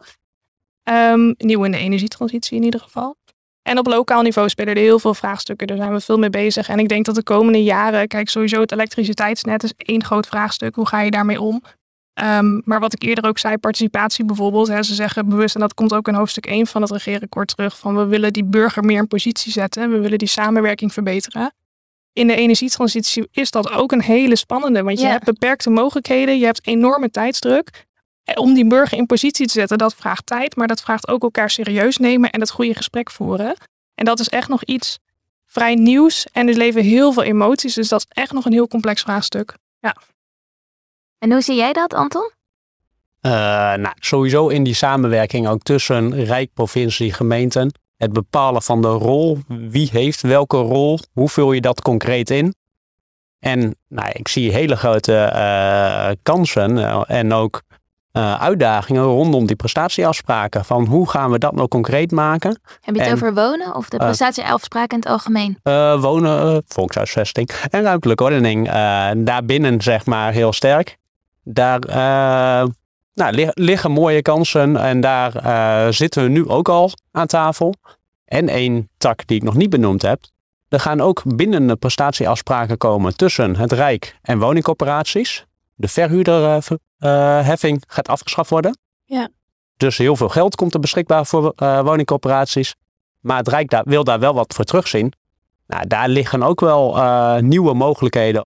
Ehm, 0.84 1.32
nieuw 1.38 1.64
in 1.64 1.70
de 1.70 1.78
energietransitie 1.78 2.56
in 2.56 2.62
ieder 2.64 2.80
geval. 2.80 3.16
En 3.62 3.78
op 3.78 3.86
lokaal 3.86 4.22
niveau 4.22 4.48
spelen 4.48 4.74
er 4.74 4.80
heel 4.80 4.98
veel 4.98 5.14
vraagstukken. 5.14 5.66
Daar 5.66 5.76
zijn 5.76 5.92
we 5.92 6.00
veel 6.00 6.18
mee 6.18 6.30
bezig. 6.30 6.68
En 6.68 6.78
ik 6.78 6.88
denk 6.88 7.04
dat 7.04 7.14
de 7.14 7.22
komende 7.22 7.62
jaren, 7.62 8.08
kijk, 8.08 8.28
sowieso 8.28 8.60
het 8.60 8.72
elektriciteitsnet 8.72 9.62
is 9.62 9.72
één 9.76 10.04
groot 10.04 10.26
vraagstuk. 10.26 10.74
Hoe 10.74 10.86
ga 10.88 11.00
je 11.00 11.10
daarmee 11.10 11.40
om? 11.40 11.62
Ehm, 12.14 12.60
maar 12.64 12.80
wat 12.80 12.92
ik 12.92 13.02
eerder 13.02 13.24
ook 13.26 13.38
zei, 13.38 13.58
participatie 13.58 14.24
bijvoorbeeld. 14.24 14.68
Hè, 14.68 14.82
ze 14.82 14.94
zeggen 14.94 15.28
bewust, 15.28 15.54
en 15.54 15.60
dat 15.60 15.74
komt 15.74 15.92
ook 15.94 16.08
in 16.08 16.14
hoofdstuk 16.14 16.46
1 16.46 16.66
van 16.66 16.82
het 16.82 16.90
regeerakkoord 16.90 17.48
terug, 17.56 17.78
van 17.78 17.96
we 17.96 18.04
willen 18.06 18.32
die 18.32 18.44
burger 18.44 18.84
meer 18.84 18.98
in 18.98 19.06
positie 19.06 19.52
zetten. 19.52 19.90
We 19.90 19.98
willen 19.98 20.18
die 20.18 20.28
samenwerking 20.28 20.92
verbeteren. 20.92 21.54
In 22.12 22.26
de 22.26 22.34
energietransitie 22.34 23.28
is 23.30 23.50
dat 23.50 23.70
ook 23.70 23.92
een 23.92 24.02
hele 24.02 24.36
spannende, 24.36 24.82
want 24.82 24.98
je 24.98 25.04
Ja. 25.06 25.10
hebt 25.10 25.24
beperkte 25.24 25.70
mogelijkheden, 25.70 26.38
je 26.38 26.44
hebt 26.44 26.66
enorme 26.66 27.10
tijdsdruk. 27.10 27.86
En 28.24 28.38
Om 28.38 28.54
die 28.54 28.66
burger 28.66 28.98
in 28.98 29.06
positie 29.06 29.46
te 29.46 29.52
zetten, 29.52 29.78
dat 29.78 29.94
vraagt 29.94 30.26
tijd, 30.26 30.56
maar 30.56 30.66
dat 30.66 30.80
vraagt 30.80 31.08
ook 31.08 31.22
elkaar 31.22 31.50
serieus 31.50 31.96
nemen 31.96 32.30
en 32.30 32.40
het 32.40 32.50
goede 32.50 32.74
gesprek 32.74 33.10
voeren. 33.10 33.56
En 33.94 34.04
dat 34.04 34.20
is 34.20 34.28
echt 34.28 34.48
nog 34.48 34.64
iets 34.64 34.98
vrij 35.46 35.74
nieuws 35.74 36.26
en 36.32 36.48
er 36.48 36.54
leven 36.54 36.82
heel 36.82 37.12
veel 37.12 37.22
emoties, 37.22 37.74
dus 37.74 37.88
dat 37.88 38.00
is 38.00 38.22
echt 38.22 38.32
nog 38.32 38.44
een 38.44 38.52
heel 38.52 38.68
complex 38.68 39.02
vraagstuk. 39.02 39.56
en 41.18 41.32
hoe 41.32 41.40
zie 41.40 41.56
jij 41.56 41.72
dat, 41.72 41.94
Anton? 41.94 42.30
Eh, 43.20 43.30
nou, 43.74 43.94
sowieso 43.98 44.48
in 44.48 44.64
die 44.64 44.74
samenwerking 44.74 45.48
ook 45.48 45.62
tussen 45.62 46.24
Rijk, 46.24 46.50
provincie, 46.54 47.12
gemeenten. 47.12 47.72
Het 47.96 48.12
bepalen 48.12 48.62
van 48.62 48.82
de 48.82 48.88
rol. 48.88 49.38
Wie 49.48 49.88
heeft 49.92 50.20
welke 50.20 50.56
rol? 50.56 50.98
Hoe 51.12 51.28
vul 51.28 51.52
je 51.52 51.60
dat 51.60 51.82
concreet 51.82 52.30
in? 52.30 52.54
En 53.38 53.76
nou, 53.88 54.10
ik 54.12 54.28
zie 54.28 54.52
hele 54.52 54.76
grote 54.76 55.16
eh, 55.16 56.10
kansen 56.22 56.78
eh, 56.78 57.02
en 57.06 57.32
ook 57.32 57.62
eh, 58.14 58.40
uitdagingen 58.42 59.02
rondom 59.02 59.46
die 59.46 59.56
prestatieafspraken. 59.56 60.64
Van 60.64 60.86
hoe 60.86 61.08
gaan 61.10 61.30
we 61.30 61.38
dat 61.38 61.54
nou 61.54 61.68
concreet 61.68 62.10
maken? 62.12 62.60
Heb 62.80 62.94
je 62.94 63.00
het 63.00 63.08
En- 63.10 63.14
over 63.14 63.34
wonen 63.34 63.74
of 63.74 63.88
de 63.88 63.98
Eh, 63.98 64.04
prestatieafspraken 64.04 64.96
in 64.96 65.02
het 65.02 65.08
algemeen? 65.12 65.58
Eh, 65.62 66.00
wonen, 66.00 66.62
volkshuisvesting 66.66 67.50
en 67.70 67.82
ruimtelijke 67.82 68.22
ordening. 68.24 68.70
daarbinnen 69.16 69.80
zeg 69.82 70.06
maar 70.06 70.32
heel 70.32 70.52
sterk. 70.52 70.98
Daar 71.44 71.78
nou, 73.14 73.32
li- 73.34 73.50
liggen 73.52 73.90
mooie 73.90 74.22
kansen 74.22 74.76
en 74.76 75.00
daar 75.00 75.32
zitten 75.92 76.22
we 76.22 76.28
nu 76.28 76.48
ook 76.48 76.68
al 76.68 76.90
aan 77.12 77.26
tafel. 77.26 77.74
En 78.24 78.48
één 78.48 78.88
tak 78.98 79.26
die 79.26 79.36
ik 79.36 79.42
nog 79.42 79.54
niet 79.54 79.70
benoemd 79.70 80.02
heb. 80.02 80.20
Er 80.68 80.80
gaan 80.80 81.00
ook 81.00 81.22
bindende 81.36 81.76
prestatieafspraken 81.76 82.78
komen 82.78 83.16
tussen 83.16 83.56
het 83.56 83.72
Rijk 83.72 84.16
en 84.22 84.38
woningcorporaties. 84.38 85.46
De 85.74 85.88
verhuurderheffing 85.88 87.82
gaat 87.86 88.08
afgeschaft 88.08 88.50
worden. 88.50 88.78
Ja. 89.04 89.28
Dus 89.76 89.98
heel 89.98 90.16
veel 90.16 90.28
geld 90.28 90.54
komt 90.54 90.74
er 90.74 90.80
beschikbaar 90.80 91.26
voor 91.26 91.52
eh, 91.56 91.80
woningcorporaties. 91.80 92.74
Maar 93.20 93.36
het 93.36 93.48
Rijk 93.48 93.70
daar, 93.70 93.84
wil 93.84 94.04
daar 94.04 94.20
wel 94.20 94.34
wat 94.34 94.54
voor 94.54 94.64
terugzien. 94.64 95.12
Nou, 95.66 95.86
daar 95.86 96.08
liggen 96.08 96.42
ook 96.42 96.60
wel 96.60 96.96
eh, 96.96 97.38
nieuwe 97.38 97.74
mogelijkheden. 97.74 98.46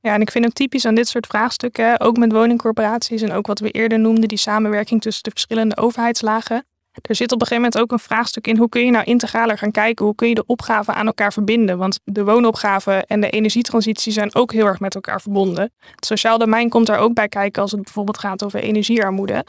Ja, 0.00 0.14
en 0.14 0.20
ik 0.20 0.30
vind 0.30 0.44
ook 0.44 0.52
typisch 0.52 0.84
aan 0.84 0.94
dit 0.94 1.08
soort 1.08 1.26
vraagstukken, 1.26 2.00
ook 2.00 2.16
met 2.16 2.32
woningcorporaties 2.32 3.22
en 3.22 3.32
ook 3.32 3.46
wat 3.46 3.58
we 3.58 3.70
eerder 3.70 3.98
noemden, 3.98 4.28
die 4.28 4.38
samenwerking 4.38 5.02
tussen 5.02 5.22
de 5.22 5.30
verschillende 5.30 5.76
overheidslagen. 5.76 6.64
Er 7.02 7.14
zit 7.14 7.32
op 7.32 7.40
een 7.40 7.46
gegeven 7.46 7.70
moment 7.70 7.78
ook 7.78 7.92
een 7.92 8.04
vraagstuk 8.04 8.46
in, 8.46 8.56
hoe 8.56 8.68
kun 8.68 8.84
je 8.84 8.90
nou 8.90 9.04
integraler 9.04 9.58
gaan 9.58 9.70
kijken, 9.70 10.04
hoe 10.04 10.14
kun 10.14 10.28
je 10.28 10.34
de 10.34 10.46
opgaven 10.46 10.94
aan 10.94 11.06
elkaar 11.06 11.32
verbinden? 11.32 11.78
Want 11.78 12.00
de 12.04 12.24
woonopgave 12.24 13.04
en 13.06 13.20
de 13.20 13.30
energietransitie 13.30 14.12
zijn 14.12 14.34
ook 14.34 14.52
heel 14.52 14.66
erg 14.66 14.80
met 14.80 14.94
elkaar 14.94 15.20
verbonden. 15.20 15.72
Het 15.94 16.06
sociaal 16.06 16.38
domein 16.38 16.68
komt 16.68 16.86
daar 16.86 16.98
ook 16.98 17.14
bij 17.14 17.28
kijken 17.28 17.62
als 17.62 17.70
het 17.70 17.82
bijvoorbeeld 17.82 18.18
gaat 18.18 18.44
over 18.44 18.60
energiearmoede. 18.60 19.44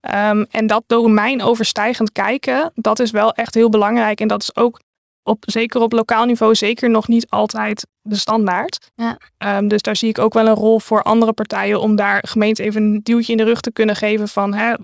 Ehm, 0.00 0.44
en 0.50 0.66
dat 0.66 0.84
domein 0.86 1.42
overstijgend 1.42 2.12
kijken, 2.12 2.72
dat 2.74 2.98
is 2.98 3.10
wel 3.10 3.32
echt 3.32 3.54
heel 3.54 3.68
belangrijk. 3.68 4.20
En 4.20 4.28
dat 4.28 4.42
is 4.42 4.56
ook 4.56 4.80
op, 5.22 5.42
zeker 5.46 5.80
op 5.80 5.92
lokaal 5.92 6.24
niveau 6.24 6.54
zeker 6.54 6.90
nog 6.90 7.08
niet 7.08 7.30
altijd 7.30 7.86
de 8.02 8.16
standaard. 8.16 8.90
Ehm, 9.38 9.68
dus 9.68 9.82
daar 9.82 9.96
zie 9.96 10.08
ik 10.08 10.18
ook 10.18 10.32
wel 10.32 10.46
een 10.46 10.54
rol 10.54 10.80
voor 10.80 11.02
andere 11.02 11.32
partijen 11.32 11.80
om 11.80 11.96
daar 11.96 12.24
gemeente 12.26 12.62
even 12.62 12.82
een 12.82 13.00
duwtje 13.02 13.32
in 13.32 13.38
de 13.38 13.44
rug 13.44 13.60
te 13.60 13.72
kunnen 13.72 13.96
geven 13.96 14.28
van 14.28 14.54
hè, 14.54 14.74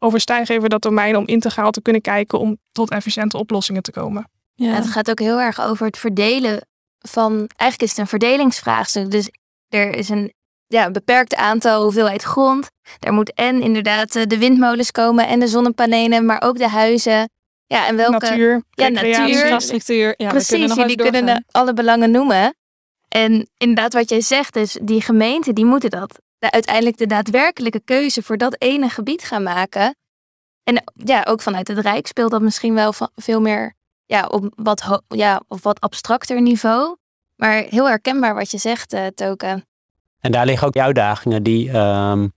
overstijg 0.00 0.48
even 0.48 0.70
dat 0.70 0.82
domein 0.82 1.16
om 1.16 1.26
integraal 1.26 1.70
te 1.70 1.82
kunnen 1.82 2.02
kijken 2.02 2.38
om 2.38 2.58
tot 2.72 2.90
efficiënte 2.90 3.38
oplossingen 3.38 3.82
te 3.82 3.92
komen. 3.92 4.30
Ja. 4.54 4.72
Het 4.72 4.86
gaat 4.86 5.10
ook 5.10 5.18
heel 5.18 5.40
erg 5.40 5.60
over 5.60 5.86
het 5.86 5.98
verdelen 5.98 6.66
van. 6.98 7.32
Eigenlijk 7.32 7.82
is 7.82 7.88
het 7.90 7.98
een 7.98 8.06
verdelingsvraagstuk. 8.06 9.10
Dus 9.10 9.30
er 9.68 9.94
is 9.94 10.08
een 10.08 10.32
ja, 10.66 10.90
beperkt 10.90 11.34
aantal 11.34 11.82
hoeveelheid 11.82 12.22
grond. 12.22 12.68
Daar 12.98 13.12
moet 13.12 13.34
en 13.34 13.62
inderdaad 13.62 14.14
eh, 14.16 14.26
de 14.26 14.38
windmolens 14.38 14.90
komen 14.90 15.26
en 15.26 15.40
de 15.40 15.46
zonnepanelen, 15.46 16.24
maar 16.24 16.42
ook 16.42 16.58
de 16.58 16.68
huizen. 16.68 17.30
Ja, 17.66 17.86
en 17.86 17.96
welke. 17.96 18.12
Natuur, 18.12 18.62
Ja, 18.70 18.88
natuur. 18.88 19.28
infrastructuur. 19.28 20.06
Ja, 20.06 20.10
we 20.10 20.16
kunnen 20.16 20.32
Precies, 20.44 20.66
nog 20.66 20.76
kunnen 20.86 21.12
doorgaan. 21.12 21.26
de, 21.46 21.58
alle 21.58 21.72
belangen 21.72 22.10
noemen. 22.10 22.54
En 23.08 23.48
inderdaad, 23.56 23.92
wat 23.92 24.08
jij 24.10 24.20
zegt, 24.20 24.54
dus 24.54 24.78
die 24.82 25.00
gemeenten 25.02 25.54
die 25.54 25.64
moeten 25.64 25.90
dat 25.90 26.20
de, 26.40 26.50
uiteindelijk 26.50 26.96
de 26.96 27.06
daadwerkelijke 27.06 27.80
keuze 27.80 28.22
voor 28.22 28.36
dat 28.36 28.56
ene 28.58 28.88
gebied 28.88 29.22
gaan 29.24 29.42
maken. 29.42 29.96
En 30.62 30.84
ja, 30.92 31.24
ook 31.28 31.40
vanuit 31.40 31.68
het 31.68 31.78
Rijk 31.78 32.06
speelt 32.06 32.30
dat 32.30 32.42
misschien 32.42 32.74
wel 32.74 32.92
veel 33.16 33.40
meer 33.40 33.74
ja, 34.06 34.26
op 34.26 34.52
wat, 34.56 35.02
ja, 35.08 35.42
op 35.48 35.62
wat 35.62 35.80
abstracter 35.80 36.42
niveau. 36.42 36.96
Maar 37.36 37.64
heel 37.68 37.88
herkenbaar 37.88 38.34
wat 38.34 38.50
je 38.50 38.58
zegt, 38.58 38.92
eh 38.92 39.06
Token. 39.06 39.64
En 40.20 40.32
daar 40.32 40.46
liggen 40.46 40.66
ook 40.66 40.72
die 40.72 40.82
uitdagingen 40.82 41.42
die 41.42 41.70
ehm, 41.70 42.28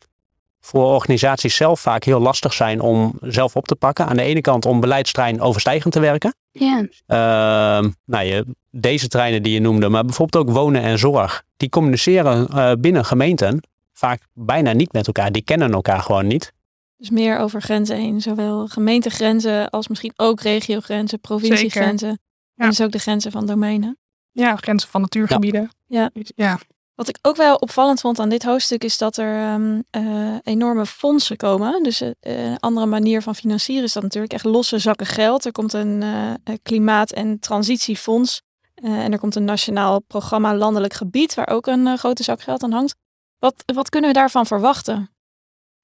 voor 0.60 0.86
organisaties 0.86 1.56
zelf 1.56 1.80
vaak 1.80 2.04
heel 2.04 2.20
lastig 2.20 2.54
zijn 2.54 2.82
om 2.82 3.18
zelf 3.22 3.56
op 3.56 3.68
te 3.68 3.76
pakken. 3.76 4.06
Aan 4.06 4.16
de 4.16 4.22
ene 4.22 4.42
kant 4.42 4.66
om 4.66 4.80
beleidstrein 4.80 5.42
overstijgend 5.42 5.94
te 5.94 6.00
werken. 6.00 6.36
Ja, 6.52 6.86
Ehm, 7.06 7.90
nou, 8.06 8.26
je, 8.26 8.46
deze 8.72 9.08
treinen 9.08 9.44
die 9.44 9.54
je 9.54 9.60
noemde, 9.60 9.90
maar 9.90 10.06
bijvoorbeeld 10.06 10.48
ook 10.48 10.56
wonen 10.56 10.82
en 10.82 11.00
zorg. 11.00 11.44
Die 11.58 11.70
communiceren 11.70 12.48
eh, 12.48 12.72
binnen 12.80 13.06
gemeenten 13.06 13.62
vaak 14.04 14.22
bijna 14.34 14.72
niet 14.72 14.94
met 14.94 15.08
elkaar. 15.08 15.32
Die 15.32 15.42
kennen 15.44 15.72
elkaar 15.74 16.00
gewoon 16.02 16.28
niet. 16.28 16.52
Dus 16.98 17.10
meer 17.10 17.38
over 17.38 17.62
grenzen 17.62 17.96
heen. 17.96 18.22
Zowel 18.22 18.68
gemeentegrenzen 18.68 19.70
als 19.70 19.88
misschien 19.88 20.14
ook 20.16 20.42
regiogrenzen, 20.42 21.20
provinciegrenzen. 21.20 22.10
En 22.10 22.70
dus 22.70 22.82
ook 22.82 22.92
de 22.92 23.00
grenzen 23.00 23.32
van 23.32 23.46
domeinen. 23.46 23.98
Ja, 24.32 24.56
grenzen 24.56 24.90
van 24.90 25.02
natuurgebieden. 25.02 25.70
Ja. 25.88 26.10
ja. 26.36 26.60
Wat 26.96 27.08
ik 27.08 27.18
ook 27.22 27.36
wel 27.36 27.56
opvallend 27.56 28.00
vond 28.02 28.20
aan 28.20 28.30
dit 28.30 28.44
hoofdstuk 28.44 28.84
is 28.84 28.98
dat 28.98 29.18
er 29.18 29.36
ehm, 29.54 29.82
eh, 29.90 30.36
enorme 30.44 30.86
fondsen 30.86 31.38
komen. 31.38 31.84
Dus 31.84 32.02
eh, 32.02 32.12
een 32.20 32.60
andere 32.60 32.86
manier 32.86 33.22
van 33.22 33.36
financieren 33.36 33.84
is 33.84 33.94
dat 33.94 34.04
natuurlijk 34.04 34.34
echt 34.34 34.44
losse 34.46 34.78
zakken 34.80 35.06
geld. 35.06 35.46
Er 35.46 35.52
komt 35.52 35.74
een 35.74 36.02
eh, 36.04 36.30
eh, 36.30 36.38
klimaat- 36.64 37.12
en 37.12 37.40
transitiefonds. 37.40 38.42
eh, 38.74 39.04
en 39.04 39.12
er 39.12 39.20
komt 39.20 39.36
een 39.36 39.46
nationaal 39.46 40.00
programma 40.02 40.56
landelijk 40.56 40.94
gebied 40.94 41.34
waar 41.34 41.48
ook 41.50 41.68
een 41.68 41.88
eh, 41.88 41.98
grote 41.98 42.24
zak 42.24 42.42
geld 42.42 42.64
aan 42.64 42.72
hangt. 42.72 42.96
Wat, 43.44 43.64
wat 43.74 43.90
kunnen 43.90 44.10
we 44.10 44.16
daarvan 44.16 44.46
verwachten? 44.46 45.10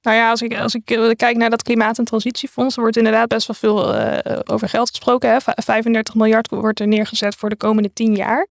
Nou 0.02 0.18
ja, 0.18 0.30
als 0.30 0.42
ik, 0.42 0.58
als 0.58 0.76
ik 0.76 0.92
eh, 0.92 1.10
kijk 1.10 1.38
naar 1.38 1.50
dat 1.50 1.64
klimaat- 1.64 1.98
en 1.98 2.06
transitiefonds, 2.06 2.76
er 2.76 2.82
wordt 2.82 2.98
inderdaad 2.98 3.28
best 3.28 3.48
wel 3.48 3.56
veel 3.56 3.96
eh, 3.96 4.40
over 4.46 4.70
geld 4.70 4.90
gesproken. 4.90 5.30
Hè. 5.30 5.42
V- 5.42 5.64
35 5.64 6.16
miljard 6.16 6.50
wordt 6.50 6.80
er 6.80 6.88
neergezet 6.88 7.36
voor 7.36 7.50
de 7.50 7.56
komende 7.56 7.94
10 7.94 8.16
jaar. 8.16 8.48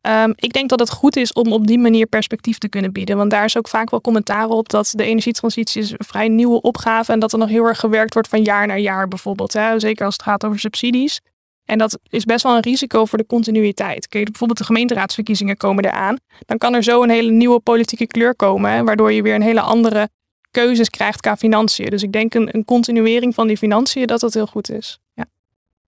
Ehm, 0.00 0.32
ik 0.34 0.52
denk 0.52 0.68
dat 0.68 0.78
het 0.78 0.90
goed 0.90 1.16
is 1.16 1.32
om 1.32 1.52
op 1.52 1.66
die 1.66 1.78
manier 1.78 2.06
perspectief 2.06 2.58
te 2.58 2.68
kunnen 2.68 2.92
bieden. 2.92 3.16
Want 3.16 3.30
daar 3.30 3.44
is 3.44 3.56
ook 3.56 3.68
vaak 3.68 3.90
wel 3.90 4.00
commentaar 4.00 4.48
op 4.48 4.68
dat 4.68 4.92
de 4.96 5.04
energietransitie 5.04 5.82
is 5.82 5.90
een 5.90 5.96
vrij 5.98 6.28
nieuwe 6.28 6.60
opgave. 6.60 7.12
En 7.12 7.18
dat 7.18 7.32
er 7.32 7.38
nog 7.38 7.48
heel 7.48 7.64
erg 7.64 7.80
gewerkt 7.80 8.14
wordt 8.14 8.28
van 8.28 8.42
jaar 8.42 8.66
naar 8.66 8.78
jaar 8.78 9.08
bijvoorbeeld. 9.08 9.52
Hè. 9.52 9.78
Zeker 9.78 10.04
als 10.04 10.14
het 10.14 10.22
gaat 10.22 10.44
over 10.44 10.58
subsidies. 10.58 11.20
En 11.70 11.78
dat 11.78 11.98
is 12.08 12.24
best 12.24 12.42
wel 12.42 12.56
een 12.56 12.62
risico 12.62 13.04
voor 13.04 13.18
de 13.18 13.26
continuïteit. 13.26 14.08
Kijk, 14.08 14.24
bijvoorbeeld 14.24 14.58
de 14.58 14.64
gemeenteraadsverkiezingen 14.64 15.56
komen 15.56 15.84
eraan. 15.84 16.18
Dan 16.46 16.58
kan 16.58 16.74
er 16.74 16.82
zo 16.82 17.02
een 17.02 17.10
hele 17.10 17.30
nieuwe 17.30 17.60
politieke 17.60 18.06
kleur 18.06 18.34
komen. 18.36 18.84
Waardoor 18.84 19.12
je 19.12 19.22
weer 19.22 19.34
een 19.34 19.42
hele 19.42 19.60
andere 19.60 20.08
keuzes 20.50 20.90
krijgt 20.90 21.20
qua 21.20 21.36
financiën. 21.36 21.90
Dus 21.90 22.02
ik 22.02 22.12
denk 22.12 22.34
een, 22.34 22.48
een 22.52 22.64
continuering 22.64 23.34
van 23.34 23.46
die 23.46 23.56
financiën 23.56 24.06
dat 24.06 24.20
dat 24.20 24.34
heel 24.34 24.46
goed 24.46 24.70
is. 24.70 24.98
Ja. 25.14 25.24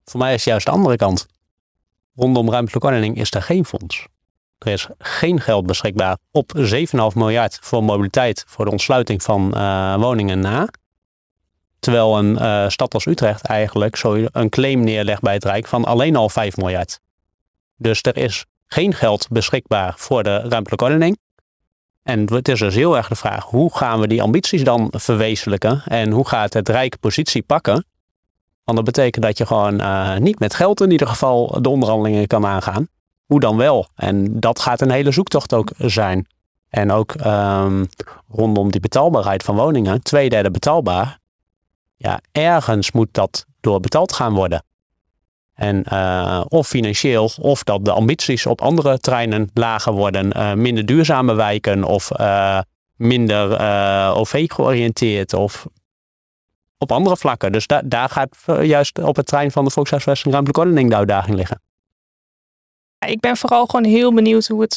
Voor 0.04 0.20
mij 0.20 0.34
is 0.34 0.44
juist 0.44 0.66
de 0.66 0.72
andere 0.72 0.96
kant. 0.96 1.26
Rondom 2.14 2.50
ruimtelijke 2.50 2.86
ordening 2.86 3.16
is 3.16 3.30
er 3.30 3.42
geen 3.42 3.64
fonds. 3.64 4.06
Er 4.58 4.72
is 4.72 4.88
geen 4.98 5.40
geld 5.40 5.66
beschikbaar 5.66 6.16
op 6.30 6.52
7,5 6.58 6.62
miljard 7.14 7.58
voor 7.60 7.84
mobiliteit 7.84 8.44
voor 8.46 8.64
de 8.64 8.70
ontsluiting 8.70 9.22
van 9.22 9.52
uh, 9.54 9.96
woningen 9.96 10.40
na. 10.40 10.68
Terwijl 11.86 12.18
een 12.18 12.38
uh, 12.40 12.68
stad 12.68 12.94
als 12.94 13.06
Utrecht 13.06 13.42
eigenlijk 13.42 13.96
zo 13.96 14.26
een 14.32 14.48
claim 14.48 14.80
neerlegt 14.80 15.20
bij 15.20 15.34
het 15.34 15.44
Rijk 15.44 15.66
van 15.66 15.84
alleen 15.84 16.16
al 16.16 16.28
5 16.28 16.56
miljard. 16.56 17.00
Dus 17.76 18.02
er 18.02 18.16
is 18.16 18.44
geen 18.66 18.94
geld 18.94 19.26
beschikbaar 19.30 19.94
voor 19.96 20.22
de 20.22 20.36
ruimtelijke 20.36 20.84
ordening. 20.84 21.18
En 22.02 22.32
het 22.32 22.48
is 22.48 22.58
dus 22.58 22.74
heel 22.74 22.96
erg 22.96 23.08
de 23.08 23.14
vraag, 23.14 23.44
hoe 23.44 23.76
gaan 23.76 24.00
we 24.00 24.06
die 24.06 24.22
ambities 24.22 24.64
dan 24.64 24.88
verwezenlijken? 24.90 25.82
En 25.84 26.10
hoe 26.10 26.28
gaat 26.28 26.52
het 26.52 26.68
Rijk 26.68 27.00
positie 27.00 27.42
pakken? 27.42 27.84
Want 28.64 28.76
dat 28.76 28.86
betekent 28.86 29.24
dat 29.24 29.38
je 29.38 29.46
gewoon 29.46 29.80
uh, 29.80 30.16
niet 30.16 30.38
met 30.38 30.54
geld 30.54 30.80
in 30.80 30.90
ieder 30.90 31.06
geval 31.06 31.58
de 31.60 31.68
onderhandelingen 31.68 32.26
kan 32.26 32.46
aangaan. 32.46 32.88
Hoe 33.26 33.40
dan 33.40 33.56
wel? 33.56 33.88
En 33.94 34.40
dat 34.40 34.60
gaat 34.60 34.80
een 34.80 34.90
hele 34.90 35.10
zoektocht 35.10 35.54
ook 35.54 35.70
zijn. 35.78 36.26
En 36.68 36.90
ook 36.92 37.14
um, 37.26 37.88
rondom 38.28 38.70
die 38.70 38.80
betaalbaarheid 38.80 39.42
van 39.42 39.56
woningen, 39.56 40.02
twee 40.02 40.28
derde 40.28 40.50
betaalbaar. 40.50 41.24
Ja, 41.96 42.20
ergens 42.32 42.90
moet 42.92 43.08
dat 43.10 43.46
door 43.60 43.80
betaald 43.80 44.12
gaan 44.12 44.34
worden. 44.34 44.64
En 45.54 45.84
uh, 45.92 46.44
of 46.48 46.68
financieel, 46.68 47.30
of 47.40 47.62
dat 47.62 47.84
de 47.84 47.92
ambities 47.92 48.46
op 48.46 48.60
andere 48.60 48.98
terreinen 48.98 49.50
lager 49.54 49.92
worden, 49.92 50.36
uh, 50.36 50.52
minder 50.52 50.86
duurzame 50.86 51.34
wijken 51.34 51.84
of 51.84 52.10
uh, 52.20 52.60
minder 52.96 53.60
OV 54.14 54.44
georiënteerd 54.48 55.32
of 55.32 55.66
op 56.78 56.92
andere 56.92 57.16
vlakken. 57.16 57.52
Dus 57.52 57.66
da 57.66 57.82
daar 57.84 58.08
gaat 58.08 58.36
juist 58.62 58.98
op 58.98 59.16
het 59.16 59.26
trein 59.26 59.50
van 59.50 59.64
de 59.64 59.70
volkshuisvesting 59.70 60.32
ruimtelijke 60.34 60.68
ordening 60.68 60.90
de 60.90 60.96
uitdaging 60.96 61.36
liggen. 61.36 61.60
Ik 63.06 63.20
ben 63.20 63.36
vooral 63.36 63.66
gewoon 63.66 63.84
heel 63.84 64.14
benieuwd 64.14 64.46
hoe 64.46 64.60
het, 64.60 64.76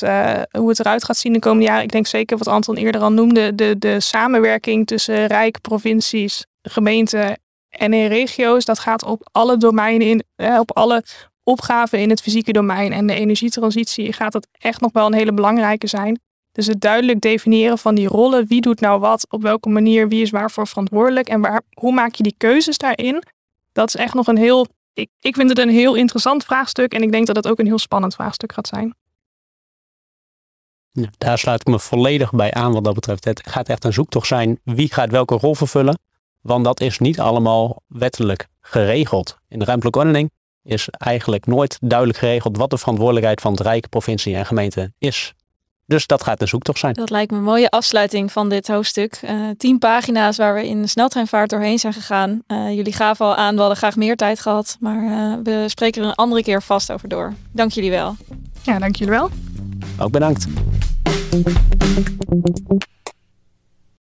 hoe 0.51 0.69
het 0.69 0.79
eruit 0.79 1.03
gaat 1.03 1.17
zien 1.17 1.33
de 1.33 1.39
komende 1.39 1.65
jaren. 1.65 1.83
Ik 1.83 1.91
denk 1.91 2.07
zeker 2.07 2.37
wat 2.37 2.47
Anton 2.47 2.75
eerder 2.75 3.01
al 3.01 3.11
noemde, 3.11 3.55
de, 3.55 3.75
de 3.77 3.99
samenwerking 3.99 4.87
tussen 4.87 5.25
Rijk, 5.25 5.61
provincies, 5.61 6.45
gemeenten 6.61 7.39
en 7.69 7.93
in 7.93 8.07
regio's, 8.07 8.65
dat 8.65 8.79
gaat 8.79 9.03
op 9.03 9.29
alle 9.31 9.57
domeinen, 9.57 10.07
in, 10.07 10.23
op 10.59 10.77
alle 10.77 11.03
opgaven 11.43 11.99
in 11.99 12.09
het 12.09 12.21
fysieke 12.21 12.51
domein. 12.51 12.91
En 12.91 13.07
de 13.07 13.13
energietransitie 13.13 14.13
gaat 14.13 14.31
dat 14.31 14.47
echt 14.51 14.81
nog 14.81 14.91
wel 14.91 15.05
een 15.05 15.13
hele 15.13 15.33
belangrijke 15.33 15.87
zijn. 15.87 16.19
Dus 16.51 16.67
het 16.67 16.81
duidelijk 16.81 17.21
definiëren 17.21 17.77
van 17.77 17.95
die 17.95 18.07
rollen, 18.07 18.47
wie 18.47 18.61
doet 18.61 18.79
nou 18.79 18.99
wat, 18.99 19.25
op 19.29 19.41
welke 19.41 19.69
manier, 19.69 20.07
wie 20.07 20.21
is 20.21 20.29
waarvoor 20.29 20.67
verantwoordelijk? 20.67 21.29
En 21.29 21.41
waar, 21.41 21.61
hoe 21.73 21.93
maak 21.93 22.13
je 22.15 22.23
die 22.23 22.35
keuzes 22.37 22.77
daarin, 22.77 23.23
dat 23.71 23.87
is 23.87 23.95
echt 23.95 24.13
nog 24.13 24.27
een 24.27 24.37
heel, 24.37 24.67
ik, 24.93 25.09
ik 25.19 25.35
vind 25.35 25.49
het 25.49 25.59
een 25.59 25.69
heel 25.69 25.95
interessant 25.95 26.43
vraagstuk 26.43 26.93
en 26.93 27.01
ik 27.01 27.11
denk 27.11 27.27
dat 27.27 27.35
het 27.35 27.47
ook 27.47 27.59
een 27.59 27.65
heel 27.65 27.79
spannend 27.79 28.15
vraagstuk 28.15 28.53
gaat 28.53 28.67
zijn. 28.67 28.95
Daar 31.17 31.37
sluit 31.37 31.61
ik 31.61 31.67
me 31.67 31.79
volledig 31.79 32.31
bij 32.31 32.53
aan 32.53 32.73
wat 32.73 32.83
dat 32.83 32.93
betreft. 32.93 33.25
Het 33.25 33.41
gaat 33.49 33.69
echt 33.69 33.83
een 33.83 33.93
zoektocht 33.93 34.27
zijn, 34.27 34.59
wie 34.63 34.93
gaat 34.93 35.11
welke 35.11 35.35
rol 35.35 35.55
vervullen. 35.55 35.99
Want 36.41 36.63
dat 36.65 36.79
is 36.81 36.99
niet 36.99 37.19
allemaal 37.19 37.81
wettelijk 37.87 38.47
geregeld. 38.61 39.37
In 39.47 39.59
de 39.59 39.65
ruimtelijke 39.65 39.99
ordening 39.99 40.31
is 40.63 40.89
eigenlijk 40.89 41.45
nooit 41.45 41.77
duidelijk 41.81 42.19
geregeld 42.19 42.57
wat 42.57 42.69
de 42.69 42.77
verantwoordelijkheid 42.77 43.41
van 43.41 43.51
het 43.51 43.61
Rijk, 43.61 43.89
provincie 43.89 44.35
en 44.35 44.45
gemeente 44.45 44.93
is. 44.97 45.33
Dus 45.89 46.07
dat 46.07 46.23
gaat 46.23 46.41
een 46.41 46.47
zoektocht 46.47 46.79
zijn. 46.79 46.93
Dat 46.93 47.09
lijkt 47.09 47.31
me 47.31 47.37
een 47.37 47.43
mooie 47.43 47.69
afsluiting 47.69 48.31
van 48.31 48.49
dit 48.49 48.67
hoofdstuk. 48.67 49.19
Uh, 49.23 49.49
tien 49.57 49.79
pagina's 49.79 50.37
waar 50.37 50.53
we 50.53 50.67
in 50.67 50.81
de 50.81 50.87
sneltreinvaart 50.87 51.49
doorheen 51.49 51.79
zijn 51.79 51.93
gegaan. 51.93 52.43
Uh, 52.47 52.75
jullie 52.75 52.93
gaven 52.93 53.25
al 53.25 53.35
aan, 53.35 53.53
we 53.53 53.59
hadden 53.59 53.77
graag 53.77 53.95
meer 53.95 54.15
tijd 54.15 54.39
gehad. 54.39 54.77
Maar 54.79 55.03
uh, 55.03 55.33
we 55.43 55.65
spreken 55.67 56.01
er 56.01 56.07
een 56.07 56.15
andere 56.15 56.43
keer 56.43 56.61
vast 56.61 56.91
over 56.91 57.09
door. 57.09 57.33
Dank 57.51 57.71
jullie 57.71 57.89
wel. 57.89 58.15
Ja, 58.61 58.79
dank 58.79 58.95
jullie 58.95 59.13
wel. 59.13 59.29
Ook 59.99 60.11
bedankt. 60.11 60.47